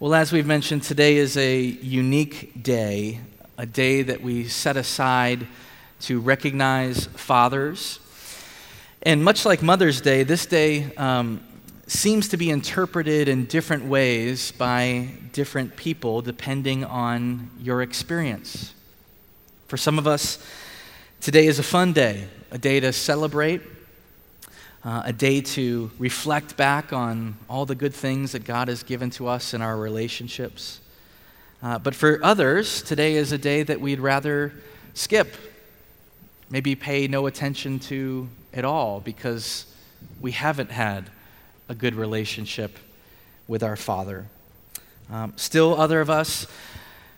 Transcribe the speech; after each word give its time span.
Well, 0.00 0.14
as 0.14 0.32
we've 0.32 0.46
mentioned, 0.46 0.82
today 0.82 1.18
is 1.18 1.36
a 1.36 1.60
unique 1.60 2.62
day, 2.62 3.20
a 3.58 3.66
day 3.66 4.00
that 4.00 4.22
we 4.22 4.48
set 4.48 4.78
aside 4.78 5.46
to 6.00 6.20
recognize 6.20 7.04
fathers. 7.04 8.00
And 9.02 9.22
much 9.22 9.44
like 9.44 9.62
Mother's 9.62 10.00
Day, 10.00 10.22
this 10.22 10.46
day 10.46 10.94
um, 10.94 11.42
seems 11.86 12.28
to 12.28 12.38
be 12.38 12.48
interpreted 12.48 13.28
in 13.28 13.44
different 13.44 13.84
ways 13.84 14.52
by 14.52 15.10
different 15.34 15.76
people 15.76 16.22
depending 16.22 16.82
on 16.82 17.50
your 17.60 17.82
experience. 17.82 18.72
For 19.68 19.76
some 19.76 19.98
of 19.98 20.06
us, 20.06 20.38
today 21.20 21.46
is 21.46 21.58
a 21.58 21.62
fun 21.62 21.92
day, 21.92 22.24
a 22.50 22.56
day 22.56 22.80
to 22.80 22.94
celebrate 22.94 23.60
uh, 24.84 25.02
a 25.04 25.12
day 25.12 25.40
to 25.40 25.90
reflect 25.98 26.56
back 26.56 26.92
on 26.92 27.36
all 27.48 27.66
the 27.66 27.74
good 27.74 27.94
things 27.94 28.32
that 28.32 28.44
God 28.44 28.68
has 28.68 28.82
given 28.82 29.10
to 29.10 29.28
us 29.28 29.52
in 29.52 29.60
our 29.60 29.76
relationships. 29.76 30.80
Uh, 31.62 31.78
but 31.78 31.94
for 31.94 32.18
others, 32.24 32.82
today 32.82 33.14
is 33.14 33.32
a 33.32 33.38
day 33.38 33.62
that 33.62 33.80
we'd 33.80 34.00
rather 34.00 34.52
skip, 34.94 35.34
maybe 36.48 36.74
pay 36.74 37.06
no 37.06 37.26
attention 37.26 37.78
to 37.78 38.28
at 38.54 38.64
all 38.64 39.00
because 39.00 39.66
we 40.20 40.32
haven't 40.32 40.70
had 40.70 41.10
a 41.68 41.74
good 41.74 41.94
relationship 41.94 42.78
with 43.46 43.62
our 43.62 43.76
Father. 43.76 44.26
Um, 45.10 45.34
still, 45.36 45.78
other 45.78 46.00
of 46.00 46.08
us 46.08 46.46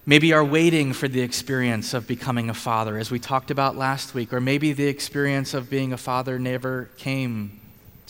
maybe 0.04 0.32
are 0.32 0.44
waiting 0.44 0.92
for 0.92 1.06
the 1.06 1.20
experience 1.20 1.94
of 1.94 2.06
becoming 2.08 2.50
a 2.50 2.54
father, 2.54 2.98
as 2.98 3.10
we 3.10 3.18
talked 3.18 3.50
about 3.50 3.76
last 3.76 4.14
week, 4.14 4.32
or 4.32 4.40
maybe 4.40 4.72
the 4.72 4.86
experience 4.86 5.54
of 5.54 5.70
being 5.70 5.92
a 5.92 5.96
father 5.96 6.38
never 6.38 6.90
came 6.96 7.60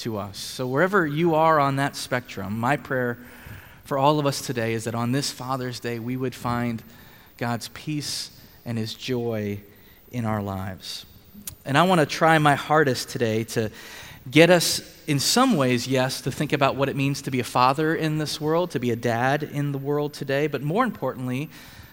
to 0.02 0.18
us. 0.18 0.36
So, 0.36 0.66
wherever 0.66 1.06
you 1.06 1.36
are 1.36 1.60
on 1.60 1.76
that 1.76 1.94
spectrum, 1.94 2.58
my 2.58 2.76
prayer 2.76 3.18
for 3.84 3.96
all 3.96 4.18
of 4.18 4.26
us 4.26 4.44
today 4.44 4.74
is 4.74 4.84
that 4.84 4.96
on 4.96 5.12
this 5.12 5.30
Father's 5.30 5.78
Day, 5.78 6.00
we 6.00 6.16
would 6.16 6.34
find 6.34 6.82
God's 7.38 7.68
peace 7.68 8.30
and 8.64 8.76
His 8.76 8.94
joy 8.94 9.60
in 10.10 10.24
our 10.24 10.42
lives. 10.42 11.06
And 11.64 11.78
I 11.78 11.84
want 11.84 12.00
to 12.00 12.06
try 12.06 12.38
my 12.38 12.56
hardest 12.56 13.10
today 13.10 13.44
to 13.44 13.70
get 14.28 14.50
us, 14.50 14.80
in 15.06 15.20
some 15.20 15.56
ways, 15.56 15.86
yes, 15.86 16.20
to 16.22 16.32
think 16.32 16.52
about 16.52 16.74
what 16.74 16.88
it 16.88 16.96
means 16.96 17.22
to 17.22 17.30
be 17.30 17.38
a 17.38 17.44
father 17.44 17.94
in 17.94 18.18
this 18.18 18.40
world, 18.40 18.72
to 18.72 18.80
be 18.80 18.90
a 18.90 18.96
dad 18.96 19.44
in 19.44 19.70
the 19.70 19.78
world 19.78 20.14
today, 20.14 20.48
but 20.48 20.62
more 20.62 20.84
importantly, 20.84 21.48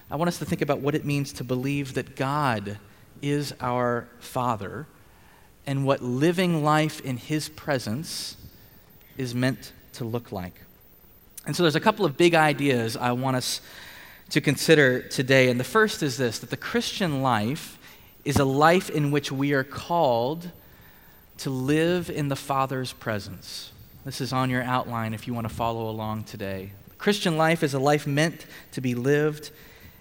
I 0.09 0.15
want 0.15 0.29
us 0.29 0.39
to 0.39 0.45
think 0.45 0.63
about 0.63 0.79
what 0.79 0.95
it 0.95 1.05
means 1.05 1.31
to 1.33 1.43
believe 1.43 1.93
that 1.93 2.15
God 2.15 2.79
is 3.21 3.53
our 3.61 4.07
Father 4.19 4.87
and 5.65 5.85
what 5.85 6.01
living 6.01 6.63
life 6.63 7.01
in 7.01 7.17
His 7.17 7.49
presence 7.49 8.37
is 9.17 9.35
meant 9.35 9.71
to 9.93 10.05
look 10.05 10.31
like. 10.31 10.53
And 11.45 11.55
so 11.55 11.63
there's 11.63 11.75
a 11.75 11.79
couple 11.79 12.05
of 12.05 12.17
big 12.17 12.35
ideas 12.35 12.95
I 12.95 13.11
want 13.11 13.37
us 13.37 13.61
to 14.29 14.41
consider 14.41 15.01
today. 15.01 15.49
And 15.49 15.59
the 15.59 15.63
first 15.63 16.03
is 16.03 16.17
this 16.17 16.39
that 16.39 16.49
the 16.49 16.57
Christian 16.57 17.21
life 17.21 17.77
is 18.25 18.37
a 18.37 18.45
life 18.45 18.89
in 18.89 19.11
which 19.11 19.31
we 19.31 19.53
are 19.53 19.63
called 19.63 20.51
to 21.37 21.49
live 21.49 22.09
in 22.09 22.27
the 22.27 22.35
Father's 22.35 22.93
presence. 22.93 23.71
This 24.05 24.21
is 24.21 24.33
on 24.33 24.49
your 24.49 24.63
outline 24.63 25.13
if 25.13 25.27
you 25.27 25.33
want 25.33 25.47
to 25.47 25.53
follow 25.53 25.89
along 25.89 26.25
today. 26.25 26.71
Christian 26.97 27.37
life 27.37 27.63
is 27.63 27.73
a 27.73 27.79
life 27.79 28.05
meant 28.05 28.45
to 28.73 28.81
be 28.81 28.93
lived 28.93 29.51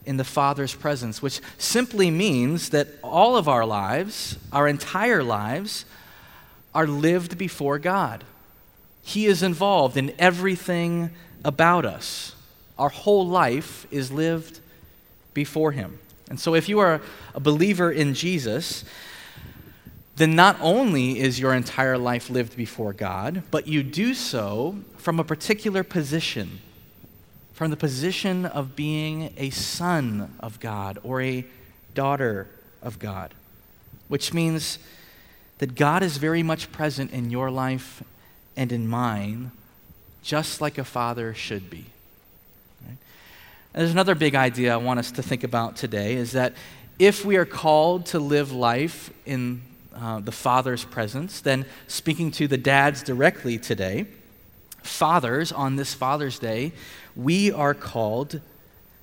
in 0.08 0.16
the 0.16 0.24
Father's 0.24 0.74
presence, 0.74 1.20
which 1.20 1.40
simply 1.58 2.10
means 2.10 2.70
that 2.70 2.88
all 3.04 3.36
of 3.36 3.46
our 3.46 3.66
lives, 3.66 4.38
our 4.50 4.66
entire 4.66 5.22
lives, 5.22 5.84
are 6.74 6.86
lived 6.86 7.36
before 7.36 7.78
God. 7.78 8.24
He 9.02 9.26
is 9.26 9.42
involved 9.42 9.98
in 9.98 10.14
everything 10.18 11.10
about 11.44 11.84
us. 11.84 12.34
Our 12.78 12.88
whole 12.88 13.26
life 13.26 13.86
is 13.90 14.10
lived 14.10 14.60
before 15.34 15.72
Him. 15.72 15.98
And 16.30 16.40
so, 16.40 16.54
if 16.54 16.70
you 16.70 16.78
are 16.78 17.02
a 17.34 17.40
believer 17.40 17.92
in 17.92 18.14
Jesus, 18.14 18.84
then 20.16 20.34
not 20.34 20.56
only 20.60 21.20
is 21.20 21.38
your 21.38 21.52
entire 21.52 21.98
life 21.98 22.30
lived 22.30 22.56
before 22.56 22.94
God, 22.94 23.42
but 23.50 23.68
you 23.68 23.82
do 23.82 24.14
so 24.14 24.78
from 24.96 25.20
a 25.20 25.24
particular 25.24 25.84
position 25.84 26.60
from 27.58 27.72
the 27.72 27.76
position 27.76 28.46
of 28.46 28.76
being 28.76 29.34
a 29.36 29.50
son 29.50 30.32
of 30.38 30.60
God 30.60 30.96
or 31.02 31.20
a 31.20 31.44
daughter 31.92 32.46
of 32.80 33.00
God, 33.00 33.34
which 34.06 34.32
means 34.32 34.78
that 35.58 35.74
God 35.74 36.04
is 36.04 36.18
very 36.18 36.44
much 36.44 36.70
present 36.70 37.10
in 37.10 37.30
your 37.30 37.50
life 37.50 38.00
and 38.56 38.70
in 38.70 38.86
mine, 38.86 39.50
just 40.22 40.60
like 40.60 40.78
a 40.78 40.84
father 40.84 41.34
should 41.34 41.68
be. 41.68 41.86
There's 43.72 43.90
another 43.90 44.14
big 44.14 44.36
idea 44.36 44.72
I 44.72 44.76
want 44.76 45.00
us 45.00 45.10
to 45.10 45.22
think 45.24 45.42
about 45.42 45.74
today 45.74 46.14
is 46.14 46.30
that 46.32 46.54
if 47.00 47.24
we 47.24 47.34
are 47.38 47.44
called 47.44 48.06
to 48.06 48.20
live 48.20 48.52
life 48.52 49.10
in 49.26 49.62
uh, 49.96 50.20
the 50.20 50.30
Father's 50.30 50.84
presence, 50.84 51.40
then 51.40 51.66
speaking 51.88 52.30
to 52.30 52.46
the 52.46 52.56
dads 52.56 53.02
directly 53.02 53.58
today, 53.58 54.06
fathers 54.88 55.52
on 55.52 55.76
this 55.76 55.94
Father's 55.94 56.38
Day, 56.38 56.72
we 57.14 57.52
are 57.52 57.74
called 57.74 58.40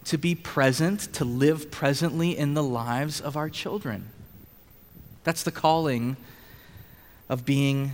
to 0.06 0.18
be 0.18 0.36
present, 0.36 1.14
to 1.14 1.26
live 1.26 1.72
presently 1.72 2.38
in 2.38 2.54
the 2.54 2.64
lives 2.64 3.22
of 3.22 3.36
our 3.36 3.50
children. 3.50 4.10
That's 5.24 5.44
the 5.44 5.52
calling 5.52 6.18
of 7.28 7.46
being 7.46 7.92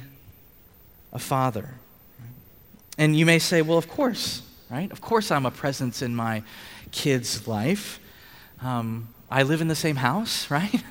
a 1.14 1.20
father. 1.20 1.76
And 2.98 3.16
you 3.16 3.26
may 3.26 3.40
say, 3.40 3.62
well, 3.62 3.78
of 3.78 3.88
course, 3.88 4.42
right? 4.70 4.92
Of 4.92 5.02
course, 5.02 5.32
I'm 5.32 5.46
a 5.46 5.52
presence 5.52 6.02
in 6.02 6.16
my 6.16 6.44
kid's 6.92 7.48
life. 7.48 8.00
Um, 8.62 9.08
I 9.32 9.44
live 9.44 9.62
in 9.62 9.70
the 9.70 9.76
same 9.76 9.96
house, 9.96 10.52
right? 10.52 10.84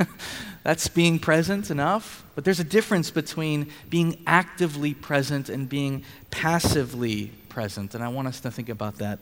That's 0.62 0.89
being 0.89 1.19
present 1.19 1.71
enough. 1.71 2.25
But 2.34 2.45
there's 2.45 2.61
a 2.61 2.65
difference 2.65 3.11
between 3.11 3.71
being 3.89 4.23
actively 4.27 4.95
present 4.95 5.49
and 5.49 5.69
being 5.69 6.05
passively 6.31 7.33
present. 7.49 7.95
And 7.95 8.03
I 8.03 8.09
want 8.09 8.28
us 8.28 8.41
to 8.41 8.51
think 8.51 8.69
about 8.69 8.97
that 8.97 9.19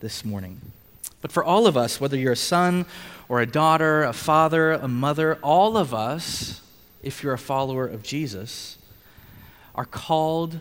this 0.00 0.24
morning. 0.24 0.60
But 1.20 1.30
for 1.30 1.44
all 1.44 1.66
of 1.66 1.76
us, 1.76 2.00
whether 2.00 2.16
you're 2.16 2.32
a 2.32 2.36
son 2.36 2.86
or 3.28 3.40
a 3.40 3.46
daughter, 3.46 4.02
a 4.02 4.12
father, 4.12 4.72
a 4.72 4.88
mother, 4.88 5.36
all 5.36 5.76
of 5.76 5.94
us, 5.94 6.60
if 7.02 7.22
you're 7.22 7.34
a 7.34 7.38
follower 7.38 7.86
of 7.86 8.02
Jesus, 8.02 8.78
are 9.74 9.84
called 9.84 10.58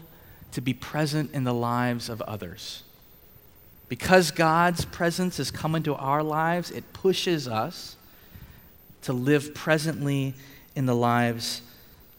to 0.51 0.61
be 0.61 0.73
present 0.73 1.31
in 1.33 1.43
the 1.43 1.53
lives 1.53 2.09
of 2.09 2.21
others. 2.21 2.83
Because 3.89 4.31
God's 4.31 4.85
presence 4.85 5.37
has 5.37 5.51
come 5.51 5.75
into 5.75 5.95
our 5.95 6.23
lives, 6.23 6.71
it 6.71 6.93
pushes 6.93 7.47
us 7.47 7.95
to 9.03 9.13
live 9.13 9.53
presently 9.53 10.33
in 10.75 10.85
the 10.85 10.95
lives 10.95 11.61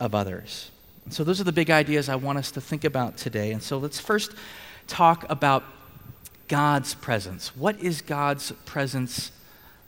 of 0.01 0.15
others. 0.15 0.71
And 1.05 1.15
so, 1.15 1.25
those 1.25 1.41
are 1.41 1.45
the 1.45 1.53
big 1.53 1.71
ideas 1.71 2.09
I 2.09 2.17
want 2.17 2.39
us 2.39 2.51
to 2.53 2.61
think 2.61 2.85
about 2.85 3.17
today. 3.17 3.53
And 3.53 3.63
so, 3.63 3.79
let's 3.79 3.99
first 3.99 4.33
talk 4.87 5.25
about 5.29 5.65
God's 6.49 6.95
presence. 6.95 7.57
What 7.57 7.81
is 7.81 8.03
God's 8.03 8.53
presence 8.67 9.33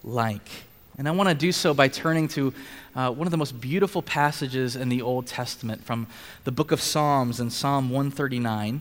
like? 0.02 0.48
And 0.96 1.08
I 1.08 1.10
want 1.10 1.28
to 1.28 1.34
do 1.34 1.50
so 1.50 1.74
by 1.74 1.88
turning 1.88 2.28
to 2.28 2.54
uh, 2.94 3.10
one 3.10 3.26
of 3.26 3.32
the 3.32 3.36
most 3.36 3.60
beautiful 3.60 4.00
passages 4.00 4.76
in 4.76 4.88
the 4.88 5.02
Old 5.02 5.26
Testament 5.26 5.84
from 5.84 6.06
the 6.44 6.52
book 6.52 6.70
of 6.70 6.80
Psalms 6.80 7.40
in 7.40 7.50
Psalm 7.50 7.90
139. 7.90 8.80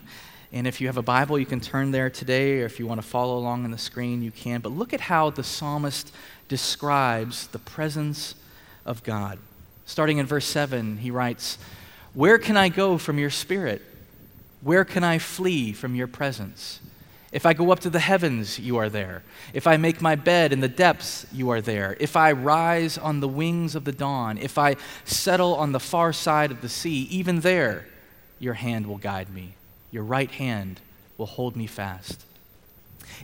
And 0.54 0.68
if 0.68 0.80
you 0.80 0.86
have 0.86 0.96
a 0.96 1.02
Bible, 1.02 1.36
you 1.36 1.46
can 1.46 1.58
turn 1.58 1.90
there 1.90 2.08
today, 2.08 2.62
or 2.62 2.64
if 2.64 2.78
you 2.78 2.86
want 2.86 3.02
to 3.02 3.06
follow 3.06 3.36
along 3.36 3.64
on 3.64 3.72
the 3.72 3.76
screen, 3.76 4.22
you 4.22 4.30
can. 4.30 4.60
But 4.60 4.70
look 4.70 4.94
at 4.94 5.00
how 5.00 5.30
the 5.30 5.42
psalmist 5.42 6.14
describes 6.46 7.48
the 7.48 7.58
presence 7.58 8.36
of 8.86 9.02
God. 9.02 9.40
Starting 9.84 10.18
in 10.18 10.26
verse 10.26 10.44
7, 10.46 10.98
he 10.98 11.10
writes, 11.10 11.58
Where 12.14 12.38
can 12.38 12.56
I 12.56 12.68
go 12.68 12.98
from 12.98 13.18
your 13.18 13.30
spirit? 13.30 13.82
Where 14.62 14.84
can 14.84 15.02
I 15.02 15.18
flee 15.18 15.72
from 15.72 15.96
your 15.96 16.06
presence? 16.06 16.78
If 17.32 17.46
I 17.46 17.52
go 17.52 17.72
up 17.72 17.80
to 17.80 17.90
the 17.90 17.98
heavens, 17.98 18.56
you 18.56 18.76
are 18.76 18.88
there. 18.88 19.24
If 19.54 19.66
I 19.66 19.76
make 19.76 20.00
my 20.00 20.14
bed 20.14 20.52
in 20.52 20.60
the 20.60 20.68
depths, 20.68 21.26
you 21.32 21.50
are 21.50 21.60
there. 21.60 21.96
If 21.98 22.14
I 22.14 22.30
rise 22.30 22.96
on 22.96 23.18
the 23.18 23.26
wings 23.26 23.74
of 23.74 23.84
the 23.84 23.90
dawn, 23.90 24.38
if 24.38 24.56
I 24.56 24.76
settle 25.04 25.56
on 25.56 25.72
the 25.72 25.80
far 25.80 26.12
side 26.12 26.52
of 26.52 26.60
the 26.60 26.68
sea, 26.68 27.08
even 27.10 27.40
there, 27.40 27.88
your 28.38 28.54
hand 28.54 28.86
will 28.86 28.98
guide 28.98 29.30
me. 29.30 29.54
Your 29.94 30.02
right 30.02 30.30
hand 30.32 30.80
will 31.16 31.26
hold 31.26 31.54
me 31.54 31.68
fast. 31.68 32.24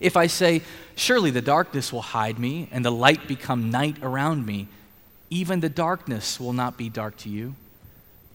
If 0.00 0.16
I 0.16 0.28
say, 0.28 0.62
Surely 0.94 1.32
the 1.32 1.42
darkness 1.42 1.92
will 1.92 2.00
hide 2.00 2.38
me, 2.38 2.68
and 2.70 2.84
the 2.84 2.92
light 2.92 3.26
become 3.26 3.72
night 3.72 3.96
around 4.02 4.46
me, 4.46 4.68
even 5.30 5.58
the 5.58 5.68
darkness 5.68 6.38
will 6.38 6.52
not 6.52 6.78
be 6.78 6.88
dark 6.88 7.16
to 7.18 7.28
you. 7.28 7.56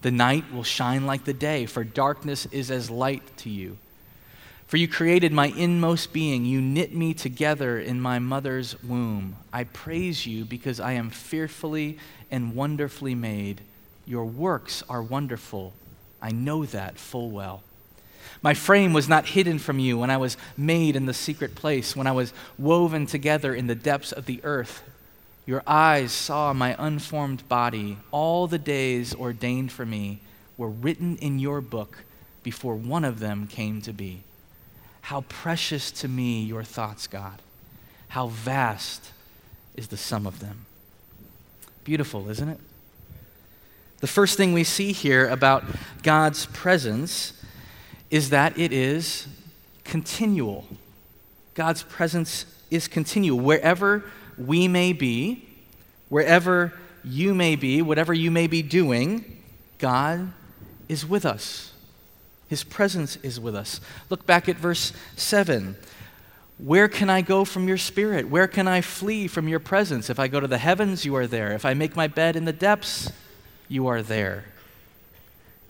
The 0.02 0.10
night 0.10 0.52
will 0.52 0.64
shine 0.64 1.06
like 1.06 1.24
the 1.24 1.32
day, 1.32 1.64
for 1.64 1.82
darkness 1.82 2.44
is 2.52 2.70
as 2.70 2.90
light 2.90 3.22
to 3.38 3.48
you. 3.48 3.78
For 4.66 4.76
you 4.76 4.86
created 4.86 5.32
my 5.32 5.46
inmost 5.46 6.12
being. 6.12 6.44
You 6.44 6.60
knit 6.60 6.94
me 6.94 7.14
together 7.14 7.78
in 7.78 8.02
my 8.02 8.18
mother's 8.18 8.82
womb. 8.82 9.36
I 9.50 9.64
praise 9.64 10.26
you 10.26 10.44
because 10.44 10.78
I 10.78 10.92
am 10.92 11.08
fearfully 11.08 11.96
and 12.30 12.54
wonderfully 12.54 13.14
made. 13.14 13.62
Your 14.04 14.26
works 14.26 14.82
are 14.90 15.02
wonderful. 15.02 15.72
I 16.20 16.32
know 16.32 16.66
that 16.66 16.98
full 16.98 17.30
well. 17.30 17.62
My 18.42 18.54
frame 18.54 18.92
was 18.92 19.08
not 19.08 19.26
hidden 19.26 19.58
from 19.58 19.78
you 19.78 19.98
when 19.98 20.10
I 20.10 20.16
was 20.16 20.36
made 20.56 20.96
in 20.96 21.06
the 21.06 21.14
secret 21.14 21.54
place, 21.54 21.96
when 21.96 22.06
I 22.06 22.12
was 22.12 22.32
woven 22.58 23.06
together 23.06 23.54
in 23.54 23.66
the 23.66 23.74
depths 23.74 24.12
of 24.12 24.26
the 24.26 24.40
earth. 24.44 24.82
Your 25.46 25.62
eyes 25.66 26.12
saw 26.12 26.52
my 26.52 26.74
unformed 26.78 27.48
body. 27.48 27.98
All 28.10 28.46
the 28.46 28.58
days 28.58 29.14
ordained 29.14 29.70
for 29.72 29.86
me 29.86 30.20
were 30.56 30.68
written 30.68 31.16
in 31.18 31.38
your 31.38 31.60
book 31.60 31.98
before 32.42 32.74
one 32.74 33.04
of 33.04 33.20
them 33.20 33.46
came 33.46 33.80
to 33.82 33.92
be. 33.92 34.22
How 35.02 35.20
precious 35.22 35.92
to 35.92 36.08
me 36.08 36.42
your 36.42 36.64
thoughts, 36.64 37.06
God. 37.06 37.40
How 38.08 38.28
vast 38.28 39.12
is 39.76 39.88
the 39.88 39.96
sum 39.96 40.26
of 40.26 40.40
them. 40.40 40.66
Beautiful, 41.84 42.28
isn't 42.28 42.48
it? 42.48 42.58
The 44.00 44.06
first 44.06 44.36
thing 44.36 44.52
we 44.52 44.64
see 44.64 44.92
here 44.92 45.28
about 45.28 45.64
God's 46.02 46.46
presence 46.46 47.32
is 48.10 48.30
that 48.30 48.58
it 48.58 48.72
is 48.72 49.26
continual. 49.84 50.66
God's 51.54 51.82
presence 51.82 52.46
is 52.70 52.88
continual. 52.88 53.40
Wherever 53.40 54.04
we 54.36 54.68
may 54.68 54.92
be, 54.92 55.48
wherever 56.08 56.72
you 57.02 57.34
may 57.34 57.56
be, 57.56 57.82
whatever 57.82 58.12
you 58.12 58.30
may 58.30 58.46
be 58.46 58.62
doing, 58.62 59.42
God 59.78 60.32
is 60.88 61.06
with 61.06 61.24
us. 61.24 61.72
His 62.48 62.62
presence 62.62 63.16
is 63.16 63.40
with 63.40 63.56
us. 63.56 63.80
Look 64.08 64.26
back 64.26 64.48
at 64.48 64.56
verse 64.56 64.92
7. 65.16 65.76
Where 66.58 66.88
can 66.88 67.10
I 67.10 67.20
go 67.20 67.44
from 67.44 67.68
your 67.68 67.76
spirit? 67.76 68.28
Where 68.28 68.46
can 68.46 68.66
I 68.66 68.80
flee 68.80 69.26
from 69.26 69.48
your 69.48 69.60
presence? 69.60 70.08
If 70.08 70.18
I 70.18 70.28
go 70.28 70.40
to 70.40 70.46
the 70.46 70.58
heavens, 70.58 71.04
you 71.04 71.14
are 71.16 71.26
there. 71.26 71.52
If 71.52 71.64
I 71.64 71.74
make 71.74 71.96
my 71.96 72.06
bed 72.06 72.36
in 72.36 72.44
the 72.44 72.52
depths, 72.52 73.10
you 73.68 73.86
are 73.88 74.00
there. 74.00 74.44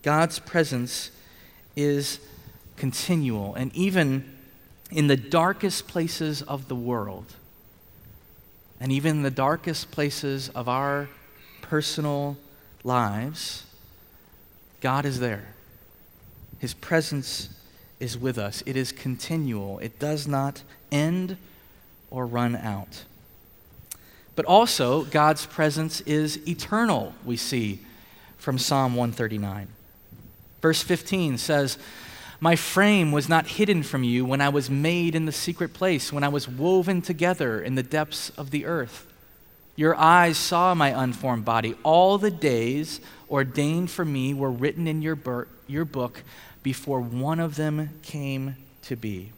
God's 0.03 0.39
presence 0.39 1.11
is 1.77 2.19
continual. 2.75 3.55
And 3.55 3.73
even 3.73 4.35
in 4.91 5.07
the 5.07 5.15
darkest 5.15 5.87
places 5.87 6.41
of 6.41 6.67
the 6.67 6.75
world, 6.75 7.35
and 8.81 8.91
even 8.91 9.17
in 9.17 9.23
the 9.23 9.31
darkest 9.31 9.91
places 9.91 10.49
of 10.49 10.67
our 10.67 11.07
personal 11.61 12.37
lives, 12.83 13.65
God 14.81 15.05
is 15.05 15.19
there. 15.19 15.53
His 16.59 16.73
presence 16.73 17.49
is 17.99 18.17
with 18.17 18.37
us. 18.37 18.63
It 18.65 18.75
is 18.75 18.91
continual, 18.91 19.79
it 19.79 19.99
does 19.99 20.27
not 20.27 20.63
end 20.91 21.37
or 22.09 22.25
run 22.25 22.55
out. 22.55 23.03
But 24.35 24.45
also, 24.45 25.03
God's 25.05 25.45
presence 25.47 26.01
is 26.01 26.47
eternal, 26.47 27.13
we 27.25 27.37
see 27.37 27.79
from 28.37 28.59
Psalm 28.59 28.95
139. 28.95 29.67
Verse 30.67 30.83
15 30.83 31.37
says, 31.37 31.77
My 32.41 32.57
frame 32.57 33.13
was 33.13 33.29
not 33.29 33.47
hidden 33.47 33.83
from 33.83 34.03
you 34.03 34.25
when 34.25 34.41
I 34.41 34.49
was 34.49 34.69
made 34.69 35.15
in 35.15 35.25
the 35.25 35.31
secret 35.31 35.73
place, 35.73 36.11
when 36.11 36.25
I 36.25 36.27
was 36.27 36.45
woven 36.45 37.01
together 37.01 37.61
in 37.61 37.75
the 37.75 37.83
depths 37.83 38.31
of 38.31 38.51
the 38.51 38.65
earth. 38.65 39.07
Your 39.77 39.95
eyes 39.95 40.37
saw 40.37 40.73
my 40.73 40.89
unformed 40.89 41.45
body. 41.45 41.75
All 41.83 42.17
the 42.17 42.29
days 42.29 42.99
ordained 43.31 43.89
for 43.89 44.03
me 44.03 44.33
were 44.33 44.51
written 44.51 44.87
in 44.87 45.01
your, 45.01 45.15
bur- 45.15 45.47
your 45.67 45.85
book 45.85 46.21
before 46.63 46.99
one 46.99 47.39
of 47.39 47.55
them 47.55 47.91
came 48.01 48.57
to 48.81 48.97
be. 48.97 49.31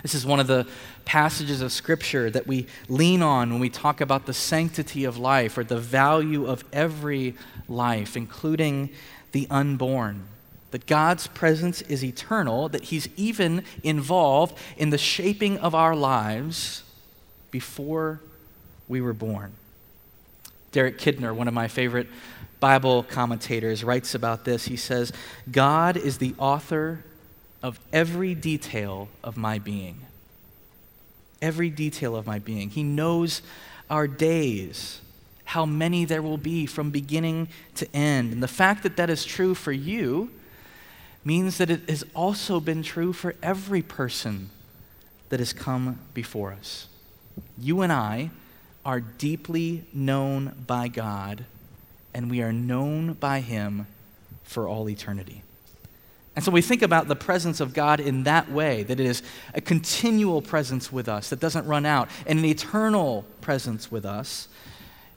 This 0.00 0.14
is 0.14 0.24
one 0.24 0.40
of 0.40 0.46
the 0.46 0.66
passages 1.04 1.60
of 1.60 1.70
Scripture 1.70 2.30
that 2.30 2.46
we 2.46 2.66
lean 2.88 3.20
on 3.20 3.50
when 3.50 3.60
we 3.60 3.68
talk 3.68 4.00
about 4.00 4.24
the 4.24 4.32
sanctity 4.32 5.04
of 5.04 5.18
life 5.18 5.58
or 5.58 5.64
the 5.64 5.78
value 5.78 6.46
of 6.46 6.64
every 6.72 7.34
life, 7.68 8.16
including 8.16 8.88
the 9.34 9.46
unborn. 9.50 10.28
That 10.70 10.86
God's 10.86 11.26
presence 11.26 11.82
is 11.82 12.02
eternal, 12.02 12.68
that 12.70 12.84
He's 12.84 13.08
even 13.16 13.64
involved 13.82 14.56
in 14.78 14.90
the 14.90 14.98
shaping 14.98 15.58
of 15.58 15.74
our 15.74 15.94
lives 15.94 16.82
before 17.50 18.20
we 18.88 19.00
were 19.00 19.12
born. 19.12 19.52
Derek 20.72 20.98
Kidner, 20.98 21.34
one 21.34 21.46
of 21.46 21.54
my 21.54 21.68
favorite 21.68 22.08
Bible 22.58 23.02
commentators, 23.02 23.84
writes 23.84 24.14
about 24.14 24.44
this. 24.44 24.64
He 24.64 24.76
says, 24.76 25.12
God 25.50 25.96
is 25.96 26.18
the 26.18 26.34
author 26.38 27.04
of 27.62 27.78
every 27.92 28.34
detail 28.34 29.08
of 29.22 29.36
my 29.36 29.58
being. 29.58 30.00
Every 31.42 31.70
detail 31.70 32.16
of 32.16 32.26
my 32.26 32.38
being. 32.38 32.70
He 32.70 32.82
knows 32.82 33.42
our 33.90 34.08
days, 34.08 35.00
how 35.44 35.66
many 35.66 36.04
there 36.04 36.22
will 36.22 36.38
be 36.38 36.66
from 36.66 36.90
beginning 36.90 37.48
to 37.76 37.86
end. 37.94 38.32
And 38.32 38.42
the 38.42 38.48
fact 38.48 38.82
that 38.82 38.96
that 38.96 39.10
is 39.10 39.24
true 39.24 39.54
for 39.54 39.72
you 39.72 40.30
means 41.24 41.58
that 41.58 41.70
it 41.70 41.88
has 41.88 42.04
also 42.14 42.60
been 42.60 42.82
true 42.82 43.12
for 43.12 43.34
every 43.42 43.82
person 43.82 44.50
that 45.28 45.40
has 45.40 45.52
come 45.52 45.98
before 46.12 46.52
us. 46.52 46.88
You 47.58 47.80
and 47.80 47.92
I 47.92 48.30
are 48.84 49.00
deeply 49.00 49.84
known 49.92 50.64
by 50.66 50.88
God, 50.88 51.44
and 52.12 52.30
we 52.30 52.42
are 52.42 52.52
known 52.52 53.14
by 53.14 53.40
Him 53.40 53.86
for 54.42 54.68
all 54.68 54.88
eternity. 54.88 55.42
And 56.36 56.44
so 56.44 56.50
we 56.50 56.62
think 56.62 56.82
about 56.82 57.08
the 57.08 57.16
presence 57.16 57.60
of 57.60 57.72
God 57.72 58.00
in 58.00 58.24
that 58.24 58.50
way, 58.50 58.82
that 58.82 58.98
it 58.98 59.06
is 59.06 59.22
a 59.54 59.60
continual 59.60 60.42
presence 60.42 60.92
with 60.92 61.08
us 61.08 61.30
that 61.30 61.40
doesn't 61.40 61.66
run 61.66 61.86
out, 61.86 62.08
and 62.26 62.40
an 62.40 62.44
eternal 62.44 63.24
presence 63.40 63.90
with 63.90 64.04
us. 64.04 64.48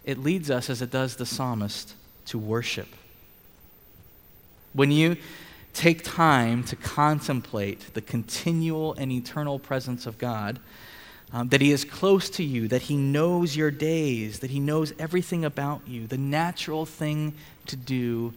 It 0.08 0.18
leads 0.18 0.50
us, 0.50 0.72
as 0.72 0.82
it 0.82 0.90
does 0.90 1.18
the 1.18 1.26
psalmist, 1.28 1.94
to 2.26 2.40
worship. 2.40 2.88
When 4.74 4.92
you 4.92 5.18
take 5.74 6.04
time 6.04 6.64
to 6.64 6.76
contemplate 6.76 7.94
the 7.94 8.02
continual 8.02 8.94
and 8.94 9.12
eternal 9.12 9.60
presence 9.60 10.08
of 10.08 10.18
God, 10.18 10.60
um, 11.32 11.50
that 11.50 11.62
He 11.62 11.72
is 11.72 11.86
close 11.86 12.32
to 12.32 12.44
you, 12.44 12.68
that 12.70 12.84
He 12.84 12.98
knows 12.98 13.56
your 13.56 13.70
days, 13.70 14.40
that 14.40 14.50
He 14.50 14.60
knows 14.60 14.92
everything 14.98 15.46
about 15.46 15.82
you, 15.88 16.08
the 16.08 16.18
natural 16.18 16.88
thing 16.88 17.36
to 17.68 17.76
do 17.76 18.34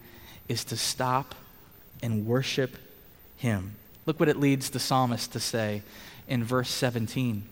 is 0.46 0.64
to 0.64 0.76
stop 0.76 1.34
and 2.02 2.26
worship 2.26 2.76
him. 3.40 3.76
Look 4.04 4.20
what 4.20 4.28
it 4.28 4.38
leads 4.38 4.70
the 4.70 4.78
psalmist 4.78 5.32
to 5.32 5.40
say 5.40 5.82
in 6.28 6.44
verse 6.44 6.68
17 6.68 7.42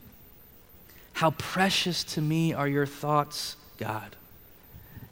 How 1.14 1.30
precious 1.32 2.04
to 2.04 2.20
me 2.20 2.52
are 2.52 2.68
your 2.68 2.86
thoughts, 2.86 3.56
God. 3.78 4.16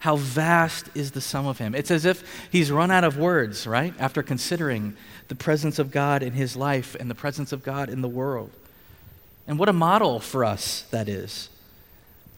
How 0.01 0.17
vast 0.17 0.89
is 0.95 1.13
the 1.13 1.21
sum 1.21 1.47
of 1.47 1.59
him. 1.59 1.75
It's 1.75 1.91
as 1.91 2.05
if 2.05 2.23
he's 2.51 2.71
run 2.71 2.91
out 2.91 3.05
of 3.05 3.17
words, 3.17 3.67
right? 3.67 3.95
After 3.99 4.23
considering 4.23 4.97
the 5.29 5.35
presence 5.35 5.79
of 5.79 5.91
God 5.91 6.23
in 6.23 6.33
his 6.33 6.55
life 6.55 6.95
and 6.99 7.11
the 7.11 7.15
presence 7.15 7.53
of 7.53 7.63
God 7.63 7.89
in 7.89 8.03
the 8.03 8.09
world. 8.09 8.51
And 9.47 9.59
what 9.59 9.69
a 9.69 9.73
model 9.73 10.21
for 10.21 10.45
us 10.45 10.83
that 10.91 11.09
is. 11.09 11.49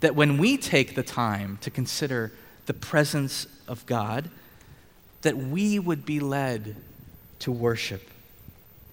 That 0.01 0.15
when 0.15 0.39
we 0.39 0.57
take 0.57 0.95
the 0.95 1.03
time 1.03 1.59
to 1.63 1.71
consider 1.71 2.33
the 2.67 2.75
presence 2.75 3.47
of 3.67 3.85
God, 3.87 4.31
that 5.23 5.37
we 5.37 5.79
would 5.79 6.05
be 6.05 6.21
led 6.21 6.77
to 7.41 7.51
worship, 7.51 8.09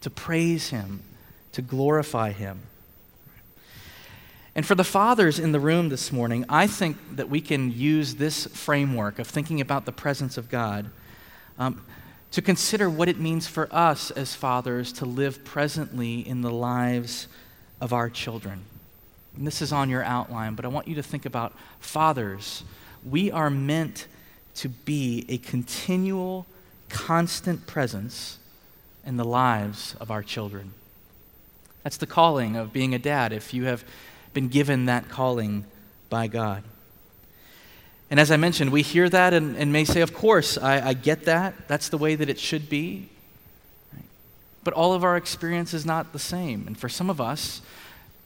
to 0.01 0.09
praise 0.09 0.69
Him, 0.69 1.01
to 1.51 1.61
glorify 1.61 2.31
Him. 2.31 2.61
And 4.55 4.65
for 4.65 4.75
the 4.75 4.85
fathers 4.85 5.37
in 5.37 5.51
the 5.51 5.59
room 5.59 5.89
this 5.89 6.13
morning, 6.13 6.45
I 6.47 6.65
think 6.65 6.97
that 7.17 7.29
we 7.29 7.41
can 7.41 7.73
use 7.73 8.15
this 8.15 8.47
framework 8.47 9.19
of 9.19 9.27
thinking 9.27 9.59
about 9.59 9.85
the 9.85 9.91
presence 9.91 10.37
of 10.37 10.49
God 10.49 10.89
um, 11.59 11.83
to 12.31 12.41
consider 12.41 12.89
what 12.89 13.09
it 13.09 13.19
means 13.19 13.47
for 13.47 13.67
us 13.69 14.11
as 14.11 14.33
fathers 14.33 14.93
to 14.93 15.05
live 15.05 15.43
presently 15.43 16.25
in 16.25 16.41
the 16.41 16.51
lives 16.51 17.27
of 17.81 17.91
our 17.91 18.09
children. 18.09 18.63
And 19.35 19.45
this 19.45 19.61
is 19.61 19.73
on 19.73 19.89
your 19.89 20.03
outline, 20.03 20.55
but 20.55 20.63
I 20.63 20.69
want 20.69 20.87
you 20.87 20.95
to 20.95 21.03
think 21.03 21.25
about 21.25 21.53
fathers. 21.81 22.63
We 23.03 23.31
are 23.31 23.49
meant 23.49 24.07
to 24.55 24.69
be 24.69 25.25
a 25.27 25.37
continual, 25.37 26.45
constant 26.87 27.67
presence 27.67 28.39
in 29.05 29.17
the 29.17 29.25
lives 29.25 29.95
of 29.99 30.09
our 30.09 30.23
children. 30.23 30.73
That's 31.83 31.97
the 31.97 32.07
calling 32.07 32.55
of 32.55 32.71
being 32.71 32.95
a 32.95 32.99
dad, 32.99 33.33
if 33.33 33.53
you 33.53 33.65
have 33.65 33.83
been 34.35 34.49
given 34.49 34.85
that 34.85 35.09
calling 35.09 35.65
by 36.11 36.27
God. 36.27 36.63
And 38.11 38.19
as 38.19 38.29
I 38.29 38.37
mentioned, 38.37 38.71
we 38.71 38.83
hear 38.83 39.09
that 39.09 39.33
and, 39.33 39.57
and 39.57 39.73
may 39.73 39.83
say, 39.83 40.01
Of 40.01 40.13
course, 40.13 40.59
I, 40.59 40.89
I, 40.89 40.93
get 40.93 41.25
that. 41.25 41.67
That's 41.67 41.89
the 41.89 41.97
way 41.97 42.13
that 42.13 42.29
it 42.29 42.37
should 42.37 42.69
be. 42.69 43.09
But 44.63 44.75
all 44.75 44.93
of 44.93 45.03
our 45.03 45.17
experience 45.17 45.73
is 45.73 45.85
not 45.85 46.13
the 46.13 46.19
same. 46.19 46.67
And 46.67 46.77
for 46.77 46.89
some 46.89 47.09
of 47.09 47.19
us, 47.19 47.61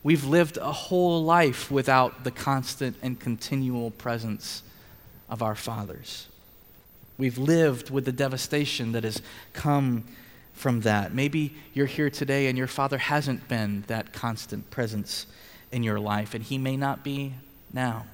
we've 0.04 0.26
lived 0.26 0.58
a 0.58 0.72
whole 0.72 1.24
life 1.24 1.72
without 1.72 2.26
the 2.26 2.32
constant 2.32 2.98
and 3.02 3.18
continual 3.18 3.92
presence 3.92 4.64
of 5.30 5.42
our 5.42 5.56
fathers. 5.56 6.28
We've 7.18 7.38
lived 7.38 7.90
with 7.90 8.06
the 8.06 8.12
devastation 8.12 8.94
that 8.94 9.04
has 9.04 9.22
come 9.54 10.06
from 10.54 10.82
that. 10.82 11.14
Maybe 11.14 11.54
you're 11.74 11.86
here 11.86 12.10
today 12.10 12.48
and 12.48 12.58
your 12.58 12.68
father 12.68 12.98
hasn't 12.98 13.48
been 13.48 13.84
that 13.88 14.12
constant 14.12 14.70
presence 14.72 15.26
in 15.72 15.84
your 15.84 16.00
life, 16.00 16.34
and 16.34 16.44
he 16.44 16.58
may 16.58 16.76
not 16.78 17.04
be 17.04 17.34
now. 17.74 18.06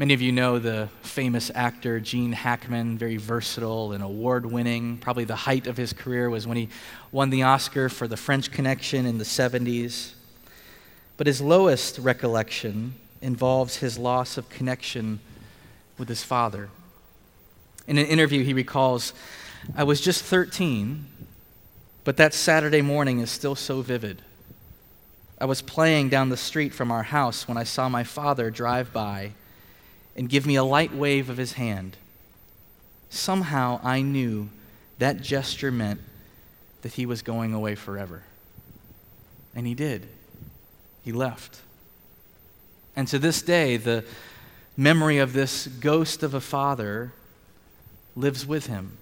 Many 0.00 0.14
of 0.14 0.22
you 0.22 0.32
know 0.32 0.58
the 0.58 0.88
famous 1.02 1.50
actor 1.54 2.00
Gene 2.00 2.32
Hackman, 2.32 2.96
very 2.96 3.18
versatile 3.18 3.92
and 3.92 4.02
award 4.02 4.46
winning. 4.46 4.96
Probably 4.96 5.24
the 5.24 5.36
height 5.36 5.66
of 5.66 5.76
his 5.76 5.92
career 5.92 6.30
was 6.30 6.46
when 6.46 6.56
he 6.56 6.70
won 7.12 7.28
the 7.28 7.42
Oscar 7.42 7.90
for 7.90 8.08
The 8.08 8.16
French 8.16 8.50
Connection 8.50 9.04
in 9.04 9.18
the 9.18 9.24
70s. 9.24 10.14
But 11.18 11.26
his 11.26 11.42
lowest 11.42 11.98
recollection 11.98 12.94
involves 13.20 13.76
his 13.76 13.98
loss 13.98 14.38
of 14.38 14.48
connection 14.48 15.20
with 15.98 16.08
his 16.08 16.22
father. 16.22 16.70
In 17.86 17.98
an 17.98 18.06
interview, 18.06 18.42
he 18.42 18.54
recalls, 18.54 19.12
I 19.76 19.84
was 19.84 20.00
just 20.00 20.24
13, 20.24 21.04
but 22.04 22.16
that 22.16 22.32
Saturday 22.32 22.80
morning 22.80 23.20
is 23.20 23.30
still 23.30 23.54
so 23.54 23.82
vivid. 23.82 24.22
I 25.40 25.46
was 25.46 25.62
playing 25.62 26.10
down 26.10 26.28
the 26.28 26.36
street 26.36 26.74
from 26.74 26.92
our 26.92 27.02
house 27.02 27.48
when 27.48 27.56
I 27.56 27.64
saw 27.64 27.88
my 27.88 28.04
father 28.04 28.50
drive 28.50 28.92
by 28.92 29.32
and 30.14 30.28
give 30.28 30.46
me 30.46 30.56
a 30.56 30.64
light 30.64 30.94
wave 30.94 31.30
of 31.30 31.38
his 31.38 31.54
hand. 31.54 31.96
Somehow 33.08 33.80
I 33.82 34.02
knew 34.02 34.50
that 34.98 35.22
gesture 35.22 35.72
meant 35.72 36.00
that 36.82 36.92
he 36.92 37.06
was 37.06 37.22
going 37.22 37.54
away 37.54 37.74
forever. 37.74 38.24
And 39.54 39.66
he 39.66 39.74
did. 39.74 40.08
He 41.02 41.10
left. 41.10 41.60
And 42.94 43.08
to 43.08 43.18
this 43.18 43.40
day, 43.40 43.78
the 43.78 44.04
memory 44.76 45.18
of 45.18 45.32
this 45.32 45.66
ghost 45.66 46.22
of 46.22 46.34
a 46.34 46.40
father 46.40 47.12
lives 48.14 48.46
with 48.46 48.66
him. 48.66 48.98